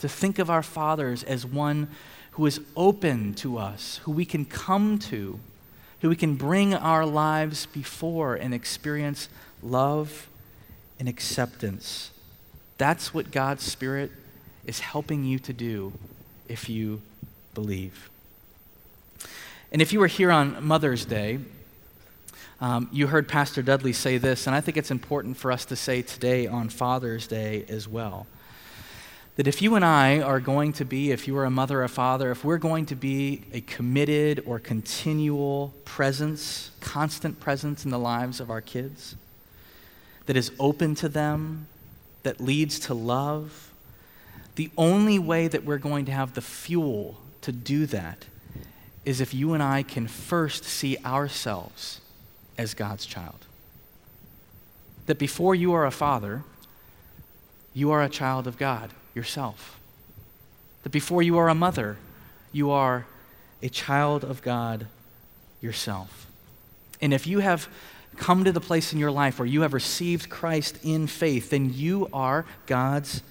to 0.00 0.08
think 0.08 0.38
of 0.38 0.50
our 0.50 0.62
fathers 0.62 1.22
as 1.24 1.46
one 1.46 1.88
who 2.32 2.46
is 2.46 2.60
open 2.76 3.32
to 3.34 3.58
us, 3.58 4.00
who 4.04 4.12
we 4.12 4.24
can 4.24 4.44
come 4.44 4.98
to, 4.98 5.40
who 6.00 6.08
we 6.08 6.16
can 6.16 6.34
bring 6.34 6.74
our 6.74 7.06
lives 7.06 7.66
before 7.66 8.34
and 8.34 8.52
experience 8.52 9.28
love 9.62 10.28
and 11.00 11.08
acceptance. 11.08 12.10
That's 12.76 13.14
what 13.14 13.30
God's 13.30 13.62
Spirit 13.62 14.12
is 14.66 14.80
helping 14.80 15.24
you 15.24 15.38
to 15.40 15.52
do 15.52 15.92
if 16.48 16.68
you 16.68 17.00
believe. 17.54 18.10
And 19.72 19.80
if 19.80 19.92
you 19.92 20.00
were 20.00 20.06
here 20.06 20.30
on 20.30 20.64
Mother's 20.64 21.04
Day, 21.04 21.38
um, 22.60 22.88
you 22.92 23.06
heard 23.06 23.28
Pastor 23.28 23.62
Dudley 23.62 23.92
say 23.92 24.18
this, 24.18 24.46
and 24.46 24.54
I 24.54 24.60
think 24.60 24.76
it's 24.76 24.90
important 24.90 25.36
for 25.36 25.50
us 25.50 25.64
to 25.66 25.76
say 25.76 26.02
today 26.02 26.46
on 26.46 26.68
Father's 26.68 27.26
Day 27.26 27.64
as 27.68 27.88
well 27.88 28.26
that 29.36 29.48
if 29.48 29.60
you 29.60 29.74
and 29.74 29.84
I 29.84 30.20
are 30.20 30.38
going 30.38 30.72
to 30.74 30.84
be, 30.84 31.10
if 31.10 31.26
you 31.26 31.36
are 31.36 31.44
a 31.44 31.50
mother 31.50 31.80
or 31.80 31.84
a 31.84 31.88
father, 31.88 32.30
if 32.30 32.44
we're 32.44 32.58
going 32.58 32.86
to 32.86 32.94
be 32.94 33.42
a 33.52 33.60
committed 33.62 34.42
or 34.46 34.60
continual 34.60 35.74
presence, 35.84 36.70
constant 36.80 37.40
presence 37.40 37.84
in 37.84 37.90
the 37.90 37.98
lives 37.98 38.38
of 38.38 38.50
our 38.50 38.60
kids, 38.60 39.16
that 40.26 40.36
is 40.36 40.52
open 40.60 40.94
to 40.96 41.08
them, 41.08 41.66
that 42.22 42.40
leads 42.40 42.78
to 42.80 42.94
love, 42.94 43.72
the 44.54 44.70
only 44.78 45.18
way 45.18 45.48
that 45.48 45.64
we're 45.64 45.78
going 45.78 46.04
to 46.04 46.12
have 46.12 46.34
the 46.34 46.40
fuel 46.40 47.18
to 47.40 47.50
do 47.50 47.86
that 47.86 48.26
is 49.04 49.20
if 49.20 49.34
you 49.34 49.52
and 49.52 49.62
I 49.62 49.82
can 49.82 50.06
first 50.06 50.64
see 50.64 50.96
ourselves 51.04 52.00
as 52.56 52.72
God's 52.72 53.04
child. 53.04 53.46
That 55.06 55.18
before 55.18 55.56
you 55.56 55.74
are 55.74 55.84
a 55.84 55.90
father, 55.90 56.44
you 57.74 57.90
are 57.90 58.02
a 58.02 58.08
child 58.08 58.46
of 58.46 58.56
God 58.56 58.90
yourself. 59.14 59.78
That 60.82 60.90
before 60.90 61.22
you 61.22 61.38
are 61.38 61.48
a 61.48 61.54
mother, 61.54 61.96
you 62.52 62.70
are 62.70 63.06
a 63.62 63.68
child 63.68 64.24
of 64.24 64.42
God 64.42 64.86
yourself. 65.60 66.26
And 67.00 67.12
if 67.12 67.26
you 67.26 67.40
have 67.40 67.68
come 68.16 68.44
to 68.44 68.52
the 68.52 68.60
place 68.60 68.92
in 68.92 68.98
your 68.98 69.10
life 69.10 69.38
where 69.38 69.46
you 69.46 69.62
have 69.62 69.72
received 69.72 70.28
Christ 70.28 70.78
in 70.82 71.06
faith, 71.06 71.50
then 71.50 71.72
you 71.72 72.08
are 72.12 72.44
God's 72.66 73.22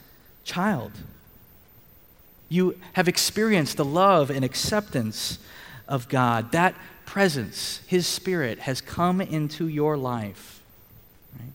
child. 0.44 0.92
You 2.50 2.78
have 2.94 3.08
experienced 3.08 3.78
the 3.78 3.86
love 3.86 4.30
and 4.30 4.44
acceptance 4.44 5.40
of 5.88 6.10
God. 6.10 6.52
That 6.52 6.76
presence, 7.06 7.82
His 7.88 8.06
Spirit, 8.08 8.60
has 8.60 8.82
come 8.82 9.22
into 9.22 9.68
your 9.68 9.98
life. 9.98 10.62
Right? 11.40 11.54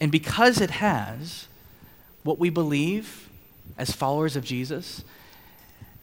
And 0.00 0.12
because 0.12 0.60
it 0.60 0.70
has, 0.70 1.46
what 2.22 2.38
we 2.38 2.50
believe 2.50 3.28
as 3.78 3.90
followers 3.90 4.36
of 4.36 4.44
Jesus 4.44 5.04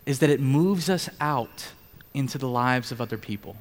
is 0.06 0.20
that 0.20 0.30
it 0.30 0.40
moves 0.40 0.90
us 0.90 1.10
out 1.20 1.70
into 2.14 2.38
the 2.38 2.48
lives 2.48 2.92
of 2.92 3.00
other 3.00 3.18
people. 3.18 3.56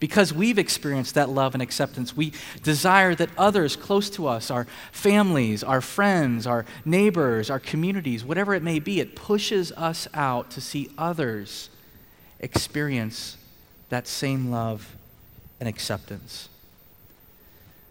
Because 0.00 0.32
we've 0.32 0.58
experienced 0.58 1.14
that 1.14 1.28
love 1.28 1.54
and 1.54 1.62
acceptance, 1.62 2.16
we 2.16 2.32
desire 2.62 3.16
that 3.16 3.30
others 3.36 3.74
close 3.74 4.08
to 4.10 4.28
us, 4.28 4.48
our 4.50 4.66
families, 4.92 5.64
our 5.64 5.80
friends, 5.80 6.46
our 6.46 6.64
neighbors, 6.84 7.50
our 7.50 7.58
communities, 7.58 8.24
whatever 8.24 8.54
it 8.54 8.62
may 8.62 8.78
be, 8.78 9.00
it 9.00 9.16
pushes 9.16 9.72
us 9.72 10.06
out 10.14 10.52
to 10.52 10.60
see 10.60 10.88
others 10.96 11.68
experience 12.38 13.36
that 13.88 14.06
same 14.06 14.50
love 14.50 14.94
and 15.58 15.68
acceptance. 15.68 16.48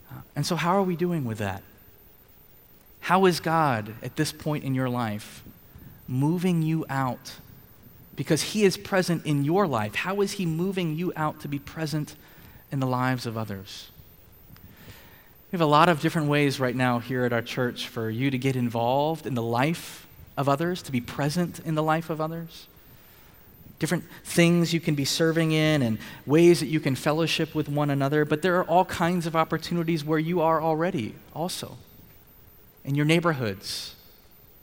Uh, 0.09 0.21
and 0.35 0.45
so, 0.45 0.55
how 0.55 0.77
are 0.77 0.83
we 0.83 0.95
doing 0.95 1.25
with 1.25 1.39
that? 1.39 1.61
How 3.07 3.25
is 3.25 3.39
God 3.39 3.93
at 4.03 4.17
this 4.17 4.33
point 4.33 4.65
in 4.65 4.75
your 4.75 4.89
life 4.89 5.41
moving 6.09 6.61
you 6.61 6.85
out? 6.89 7.35
Because 8.17 8.41
He 8.41 8.65
is 8.65 8.75
present 8.75 9.25
in 9.25 9.45
your 9.45 9.65
life. 9.65 9.95
How 9.95 10.19
is 10.19 10.33
He 10.33 10.45
moving 10.45 10.97
you 10.97 11.13
out 11.15 11.39
to 11.39 11.47
be 11.47 11.57
present 11.57 12.17
in 12.69 12.81
the 12.81 12.85
lives 12.85 13.25
of 13.25 13.37
others? 13.37 13.91
We 14.57 15.57
have 15.57 15.61
a 15.61 15.65
lot 15.65 15.87
of 15.87 16.01
different 16.01 16.27
ways 16.27 16.59
right 16.59 16.75
now 16.75 16.99
here 16.99 17.23
at 17.23 17.31
our 17.31 17.41
church 17.41 17.87
for 17.87 18.09
you 18.09 18.29
to 18.29 18.37
get 18.37 18.57
involved 18.57 19.25
in 19.25 19.35
the 19.35 19.41
life 19.41 20.05
of 20.35 20.49
others, 20.49 20.81
to 20.81 20.91
be 20.91 20.99
present 20.99 21.61
in 21.61 21.75
the 21.75 21.83
life 21.83 22.09
of 22.09 22.19
others. 22.19 22.67
Different 23.79 24.03
things 24.25 24.73
you 24.73 24.81
can 24.81 24.95
be 24.95 25.05
serving 25.05 25.53
in 25.53 25.81
and 25.81 25.97
ways 26.25 26.59
that 26.59 26.67
you 26.67 26.81
can 26.81 26.97
fellowship 26.97 27.55
with 27.55 27.69
one 27.69 27.89
another, 27.89 28.25
but 28.25 28.41
there 28.41 28.57
are 28.57 28.65
all 28.65 28.83
kinds 28.83 29.25
of 29.25 29.33
opportunities 29.33 30.03
where 30.03 30.19
you 30.19 30.41
are 30.41 30.61
already 30.61 31.15
also 31.33 31.77
in 32.87 32.95
your 32.95 33.05
neighborhoods 33.05 33.95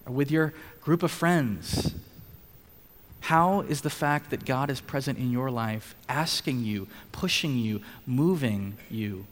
or 0.06 0.12
with 0.12 0.32
your 0.32 0.52
group 0.80 1.04
of 1.04 1.12
friends? 1.12 1.94
How 3.20 3.60
is 3.60 3.82
the 3.82 3.90
fact 3.90 4.30
that 4.30 4.44
God 4.44 4.70
is 4.70 4.80
present 4.80 5.18
in 5.18 5.30
your 5.30 5.50
life 5.50 5.94
asking 6.08 6.64
you, 6.64 6.88
pushing 7.12 7.56
you, 7.56 7.80
moving 8.06 8.76
you 8.90 9.26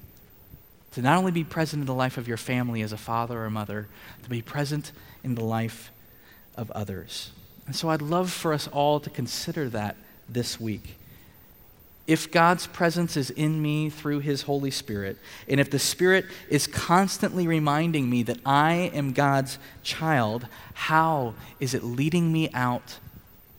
to 0.92 1.02
not 1.02 1.18
only 1.18 1.32
be 1.32 1.42
present 1.42 1.80
in 1.80 1.86
the 1.86 1.94
life 1.94 2.16
of 2.16 2.28
your 2.28 2.36
family 2.36 2.82
as 2.82 2.92
a 2.92 2.96
father 2.96 3.42
or 3.42 3.50
mother, 3.50 3.88
to 4.22 4.30
be 4.30 4.40
present 4.40 4.92
in 5.24 5.34
the 5.34 5.44
life 5.44 5.90
of 6.56 6.70
others? 6.70 7.32
And 7.66 7.74
so 7.74 7.88
I'd 7.88 8.02
love 8.02 8.30
for 8.30 8.52
us 8.52 8.68
all 8.68 9.00
to 9.00 9.10
consider 9.10 9.68
that 9.70 9.96
this 10.28 10.60
week 10.60 10.96
if 12.06 12.30
God's 12.32 12.66
presence 12.66 13.16
is 13.16 13.30
in 13.30 13.62
me 13.62 13.88
through 13.88 14.20
His 14.20 14.42
Holy 14.42 14.70
Spirit, 14.70 15.18
and 15.48 15.60
if 15.60 15.70
the 15.70 15.78
Spirit 15.78 16.26
is 16.48 16.66
constantly 16.66 17.46
reminding 17.46 18.10
me 18.10 18.22
that 18.24 18.38
I 18.44 18.90
am 18.92 19.12
God's 19.12 19.58
child, 19.82 20.46
how 20.74 21.34
is 21.60 21.74
it 21.74 21.84
leading 21.84 22.32
me 22.32 22.50
out 22.52 22.98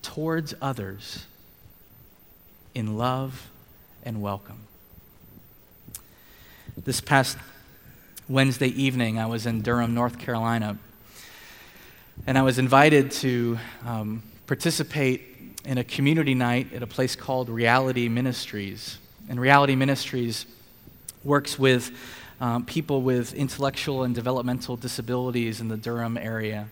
towards 0.01 0.53
others 0.61 1.25
in 2.75 2.97
love 2.97 3.49
and 4.03 4.21
welcome? 4.21 4.59
This 6.75 6.99
past 6.99 7.37
Wednesday 8.27 8.67
evening, 8.67 9.19
I 9.19 9.25
was 9.25 9.45
in 9.45 9.61
Durham, 9.61 9.93
North 9.93 10.19
Carolina, 10.19 10.77
and 12.27 12.37
I 12.37 12.41
was 12.41 12.59
invited 12.59 13.11
to 13.11 13.57
um, 13.85 14.23
participate 14.47 15.32
in 15.65 15.77
a 15.77 15.83
community 15.83 16.33
night 16.33 16.73
at 16.73 16.83
a 16.83 16.87
place 16.87 17.15
called 17.15 17.49
Reality 17.49 18.09
Ministries. 18.09 18.97
And 19.29 19.39
Reality 19.39 19.75
Ministries 19.75 20.45
works 21.23 21.57
with 21.57 21.91
um, 22.41 22.65
people 22.65 23.01
with 23.01 23.33
intellectual 23.33 24.03
and 24.03 24.13
developmental 24.13 24.75
disabilities 24.75 25.61
in 25.61 25.69
the 25.69 25.77
Durham 25.77 26.17
area. 26.17 26.67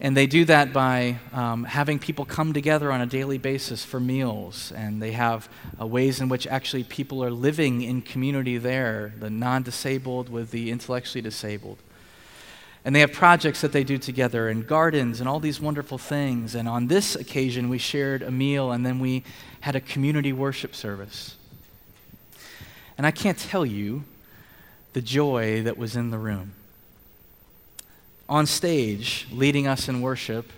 And 0.00 0.16
they 0.16 0.28
do 0.28 0.44
that 0.44 0.72
by 0.72 1.18
um, 1.32 1.64
having 1.64 1.98
people 1.98 2.24
come 2.24 2.52
together 2.52 2.92
on 2.92 3.00
a 3.00 3.06
daily 3.06 3.38
basis 3.38 3.84
for 3.84 3.98
meals. 3.98 4.70
And 4.70 5.02
they 5.02 5.10
have 5.12 5.48
uh, 5.80 5.86
ways 5.86 6.20
in 6.20 6.28
which 6.28 6.46
actually 6.46 6.84
people 6.84 7.24
are 7.24 7.32
living 7.32 7.82
in 7.82 8.02
community 8.02 8.58
there 8.58 9.12
the 9.18 9.30
non 9.30 9.64
disabled 9.64 10.28
with 10.28 10.52
the 10.52 10.70
intellectually 10.70 11.22
disabled. 11.22 11.78
And 12.84 12.94
they 12.94 13.00
have 13.00 13.12
projects 13.12 13.60
that 13.60 13.72
they 13.72 13.84
do 13.84 13.98
together 13.98 14.48
and 14.48 14.66
gardens 14.66 15.20
and 15.20 15.28
all 15.28 15.40
these 15.40 15.60
wonderful 15.60 15.98
things. 15.98 16.54
And 16.54 16.68
on 16.68 16.86
this 16.86 17.16
occasion, 17.16 17.68
we 17.68 17.78
shared 17.78 18.22
a 18.22 18.30
meal 18.30 18.70
and 18.70 18.86
then 18.86 18.98
we 18.98 19.24
had 19.60 19.76
a 19.76 19.80
community 19.80 20.32
worship 20.32 20.74
service. 20.74 21.36
And 22.96 23.06
I 23.06 23.10
can't 23.10 23.38
tell 23.38 23.66
you 23.66 24.04
the 24.92 25.02
joy 25.02 25.62
that 25.62 25.76
was 25.76 25.96
in 25.96 26.10
the 26.10 26.18
room. 26.18 26.52
On 28.28 28.46
stage, 28.46 29.26
leading 29.30 29.66
us 29.66 29.88
in 29.88 30.00
worship, 30.00 30.50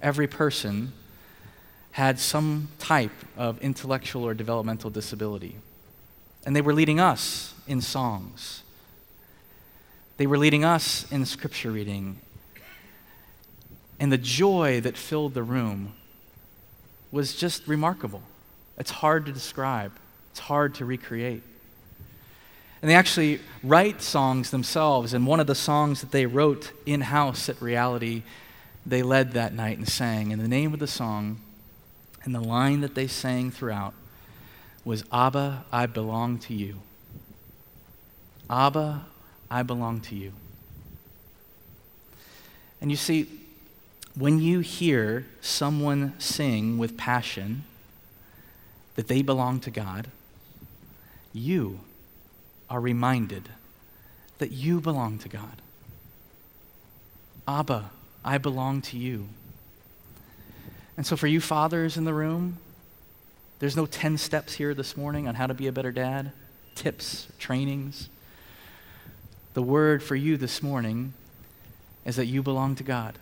every 0.00 0.26
person 0.26 0.92
had 1.92 2.18
some 2.18 2.68
type 2.78 3.12
of 3.36 3.60
intellectual 3.60 4.24
or 4.24 4.34
developmental 4.34 4.90
disability. 4.90 5.56
And 6.46 6.54
they 6.54 6.60
were 6.60 6.72
leading 6.72 7.00
us 7.00 7.54
in 7.66 7.80
songs. 7.80 8.62
They 10.18 10.26
were 10.26 10.36
leading 10.36 10.64
us 10.64 11.10
in 11.12 11.24
scripture 11.24 11.70
reading. 11.70 12.18
And 14.00 14.12
the 14.12 14.18
joy 14.18 14.80
that 14.80 14.96
filled 14.96 15.34
the 15.34 15.44
room 15.44 15.94
was 17.10 17.36
just 17.36 17.66
remarkable. 17.66 18.22
It's 18.76 18.90
hard 18.90 19.26
to 19.26 19.32
describe, 19.32 19.92
it's 20.32 20.40
hard 20.40 20.74
to 20.76 20.84
recreate. 20.84 21.42
And 22.82 22.90
they 22.90 22.94
actually 22.94 23.40
write 23.62 24.02
songs 24.02 24.50
themselves. 24.50 25.14
And 25.14 25.26
one 25.26 25.40
of 25.40 25.46
the 25.46 25.54
songs 25.54 26.00
that 26.00 26.10
they 26.10 26.26
wrote 26.26 26.72
in 26.84 27.00
house 27.00 27.48
at 27.48 27.60
Reality, 27.62 28.22
they 28.84 29.02
led 29.02 29.32
that 29.32 29.52
night 29.52 29.78
and 29.78 29.88
sang. 29.88 30.32
And 30.32 30.42
the 30.42 30.48
name 30.48 30.72
of 30.72 30.80
the 30.80 30.86
song 30.86 31.40
and 32.24 32.34
the 32.34 32.40
line 32.40 32.80
that 32.80 32.94
they 32.94 33.06
sang 33.06 33.50
throughout 33.50 33.94
was 34.84 35.04
Abba, 35.12 35.64
I 35.72 35.86
belong 35.86 36.38
to 36.38 36.54
you. 36.54 36.76
Abba, 38.50 39.06
I 39.50 39.62
belong 39.62 40.00
to 40.02 40.14
you. 40.14 40.32
And 42.80 42.90
you 42.90 42.96
see, 42.96 43.26
when 44.14 44.40
you 44.40 44.60
hear 44.60 45.26
someone 45.40 46.14
sing 46.18 46.78
with 46.78 46.96
passion 46.96 47.64
that 48.96 49.08
they 49.08 49.22
belong 49.22 49.60
to 49.60 49.70
God, 49.70 50.08
you 51.32 51.80
are 52.68 52.80
reminded 52.80 53.48
that 54.38 54.52
you 54.52 54.80
belong 54.80 55.18
to 55.18 55.28
God. 55.28 55.62
Abba, 57.46 57.90
I 58.24 58.38
belong 58.38 58.82
to 58.82 58.98
you. 58.98 59.28
And 60.96 61.06
so, 61.06 61.16
for 61.16 61.28
you 61.28 61.40
fathers 61.40 61.96
in 61.96 62.04
the 62.04 62.12
room, 62.12 62.58
there's 63.60 63.76
no 63.76 63.86
10 63.86 64.18
steps 64.18 64.54
here 64.54 64.74
this 64.74 64.96
morning 64.96 65.26
on 65.28 65.34
how 65.34 65.46
to 65.46 65.54
be 65.54 65.66
a 65.66 65.72
better 65.72 65.92
dad, 65.92 66.32
tips, 66.74 67.28
trainings. 67.38 68.08
The 69.58 69.62
word 69.62 70.04
for 70.04 70.14
you 70.14 70.36
this 70.36 70.62
morning 70.62 71.14
is 72.04 72.14
that 72.14 72.26
you 72.26 72.44
belong 72.44 72.76
to 72.76 72.84
God. 72.84 73.18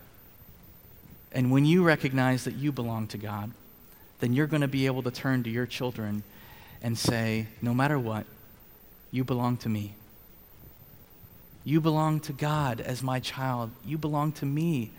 And 1.31 1.49
when 1.49 1.65
you 1.65 1.83
recognize 1.83 2.43
that 2.43 2.53
you 2.53 2.71
belong 2.71 3.07
to 3.07 3.17
God, 3.17 3.53
then 4.19 4.33
you're 4.33 4.45
going 4.45 4.61
to 4.61 4.67
be 4.67 4.85
able 4.85 5.01
to 5.01 5.09
turn 5.09 5.41
to 5.45 5.49
your 5.49 5.65
children 5.65 6.21
and 6.83 6.95
say, 6.95 7.47
no 7.59 7.73
matter 7.73 7.97
what, 7.97 8.27
you 9.09 9.23
belong 9.23 9.57
to 9.57 9.67
me. 9.67 9.95
You 11.63 11.81
belong 11.81 12.19
to 12.19 12.33
God 12.33 12.81
as 12.81 13.01
my 13.01 13.19
child. 13.19 13.71
You 13.83 13.97
belong 13.97 14.31
to 14.33 14.45
me. 14.45 14.91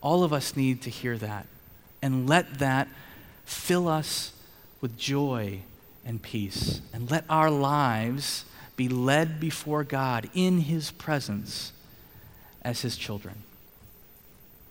All 0.00 0.24
of 0.24 0.32
us 0.32 0.56
need 0.56 0.82
to 0.82 0.90
hear 0.90 1.16
that 1.18 1.46
and 2.02 2.28
let 2.28 2.58
that 2.58 2.88
fill 3.44 3.86
us 3.86 4.32
with 4.80 4.98
joy 4.98 5.60
and 6.04 6.20
peace. 6.20 6.80
And 6.92 7.08
let 7.08 7.24
our 7.30 7.48
lives 7.48 8.44
be 8.76 8.88
led 8.88 9.38
before 9.40 9.84
God 9.84 10.28
in 10.34 10.60
His 10.60 10.90
presence 10.90 11.72
as 12.62 12.82
His 12.82 12.96
children. 12.96 13.42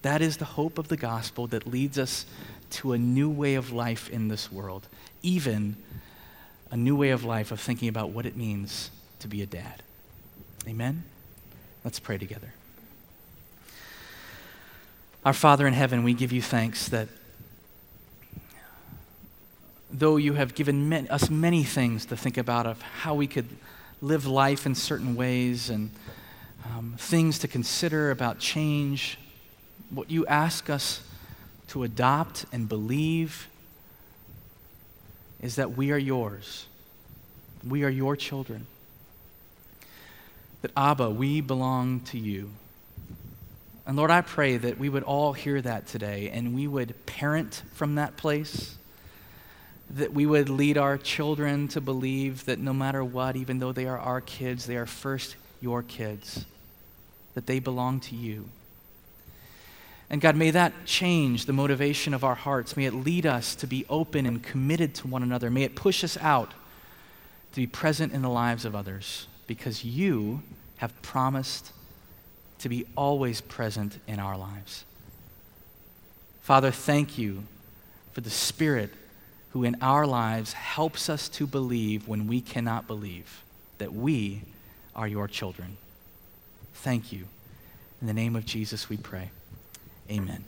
That 0.02 0.22
is 0.22 0.38
the 0.38 0.46
hope 0.46 0.78
of 0.78 0.88
the 0.88 0.98
gospel 0.98 1.48
that 1.48 1.68
leads 1.68 2.00
us 2.00 2.26
to 2.72 2.94
a 2.94 2.98
new 2.98 3.30
way 3.30 3.56
of 3.56 3.72
life 3.72 4.10
in 4.10 4.28
this 4.30 4.52
world, 4.52 4.88
even 5.22 5.76
a 6.72 6.78
new 6.78 6.96
way 6.96 7.10
of 7.10 7.24
life 7.24 7.52
of 7.52 7.60
thinking 7.60 7.90
about 7.90 8.10
what 8.10 8.26
it 8.26 8.36
means 8.36 8.90
to 9.20 9.28
be 9.28 9.42
a 9.42 9.46
dad. 9.46 9.84
Amen? 10.68 11.04
Let's 11.84 12.00
pray 12.00 12.18
together. 12.18 12.54
Our 15.24 15.34
Father 15.34 15.68
in 15.68 15.74
heaven, 15.74 16.04
we 16.04 16.14
give 16.14 16.32
you 16.32 16.42
thanks 16.42 16.90
that 16.90 17.08
though 19.92 20.18
you 20.18 20.34
have 20.34 20.56
given 20.56 21.08
us 21.10 21.30
many 21.30 21.64
things 21.64 22.06
to 22.06 22.18
think 22.18 22.38
about 22.38 22.66
of 22.66 22.82
how 22.82 23.14
we 23.14 23.28
could 23.28 23.48
live 24.02 24.26
life 24.26 24.66
in 24.66 24.74
certain 24.74 25.16
ways 25.16 25.70
and 25.70 25.92
um, 26.66 26.96
things 26.98 27.40
to 27.40 27.48
consider 27.48 28.12
about 28.12 28.40
change, 28.40 29.18
what 29.90 30.10
you 30.10 30.26
ask 30.26 30.70
us 30.70 31.04
to 31.68 31.84
adopt 31.84 32.46
and 32.52 32.68
believe 32.68 33.48
is 35.42 35.56
that 35.56 35.78
we 35.78 35.92
are 35.92 35.98
yours. 35.98 36.66
We 37.68 37.84
are 37.84 37.90
your 37.90 38.16
children. 38.16 38.66
That 40.62 40.72
Abba, 40.76 41.10
we 41.10 41.42
belong 41.42 42.02
to 42.02 42.18
you. 42.18 42.52
And 43.86 43.98
Lord, 43.98 44.12
I 44.12 44.22
pray 44.22 44.58
that 44.58 44.78
we 44.78 44.90
would 44.90 45.04
all 45.04 45.34
hear 45.34 45.62
that 45.62 45.88
today 45.88 46.30
and 46.30 46.54
we 46.54 46.68
would 46.68 47.06
parent 47.06 47.64
from 47.74 47.96
that 47.96 48.18
place. 48.18 48.76
That 49.96 50.14
we 50.14 50.26
would 50.26 50.50
lead 50.50 50.78
our 50.78 50.98
children 50.98 51.68
to 51.70 51.82
believe 51.82 52.46
that 52.46 52.60
no 52.60 52.74
matter 52.74 53.04
what, 53.04 53.36
even 53.36 53.60
though 53.60 53.72
they 53.72 53.88
are 53.88 54.00
our 54.00 54.22
kids, 54.22 54.66
they 54.66 54.78
are 54.78 54.86
first 54.86 55.36
your 55.60 55.84
kids, 55.84 56.46
that 57.34 57.46
they 57.46 57.60
belong 57.60 58.00
to 58.02 58.16
you. 58.16 58.50
And 60.10 60.20
God, 60.20 60.36
may 60.36 60.52
that 60.52 60.86
change 60.86 61.46
the 61.46 61.54
motivation 61.54 62.14
of 62.14 62.24
our 62.26 62.36
hearts. 62.36 62.76
May 62.76 62.86
it 62.86 62.94
lead 62.94 63.26
us 63.26 63.56
to 63.56 63.68
be 63.68 63.86
open 63.90 64.26
and 64.26 64.44
committed 64.44 64.94
to 64.96 65.08
one 65.08 65.24
another. 65.24 65.50
May 65.50 65.64
it 65.64 65.76
push 65.76 66.04
us 66.04 66.18
out 66.18 66.52
to 67.54 67.56
be 67.62 67.68
present 67.68 68.12
in 68.12 68.22
the 68.22 68.30
lives 68.30 68.66
of 68.66 68.76
others 68.76 69.28
because 69.48 69.86
you 69.86 70.42
have 70.78 71.02
promised 71.02 71.72
to 72.60 72.68
be 72.68 72.86
always 72.98 73.40
present 73.40 74.00
in 74.08 74.20
our 74.20 74.38
lives. 74.38 74.84
Father, 76.42 76.72
thank 76.72 77.18
you 77.18 77.44
for 78.12 78.22
the 78.22 78.30
Spirit 78.30 78.90
who 79.52 79.64
in 79.64 79.76
our 79.82 80.08
lives 80.08 80.54
helps 80.54 81.10
us 81.10 81.28
to 81.30 81.46
believe 81.46 82.08
when 82.08 82.28
we 82.28 82.42
cannot 82.42 82.88
believe 82.88 83.44
that 83.78 83.94
we 83.94 84.42
are 84.96 85.08
your 85.08 85.28
children. 85.28 85.78
Thank 86.74 87.12
you. 87.12 87.26
In 88.00 88.08
the 88.08 88.14
name 88.14 88.36
of 88.36 88.46
Jesus, 88.46 88.90
we 88.90 88.98
pray. 88.98 89.30
Amen. 90.10 90.44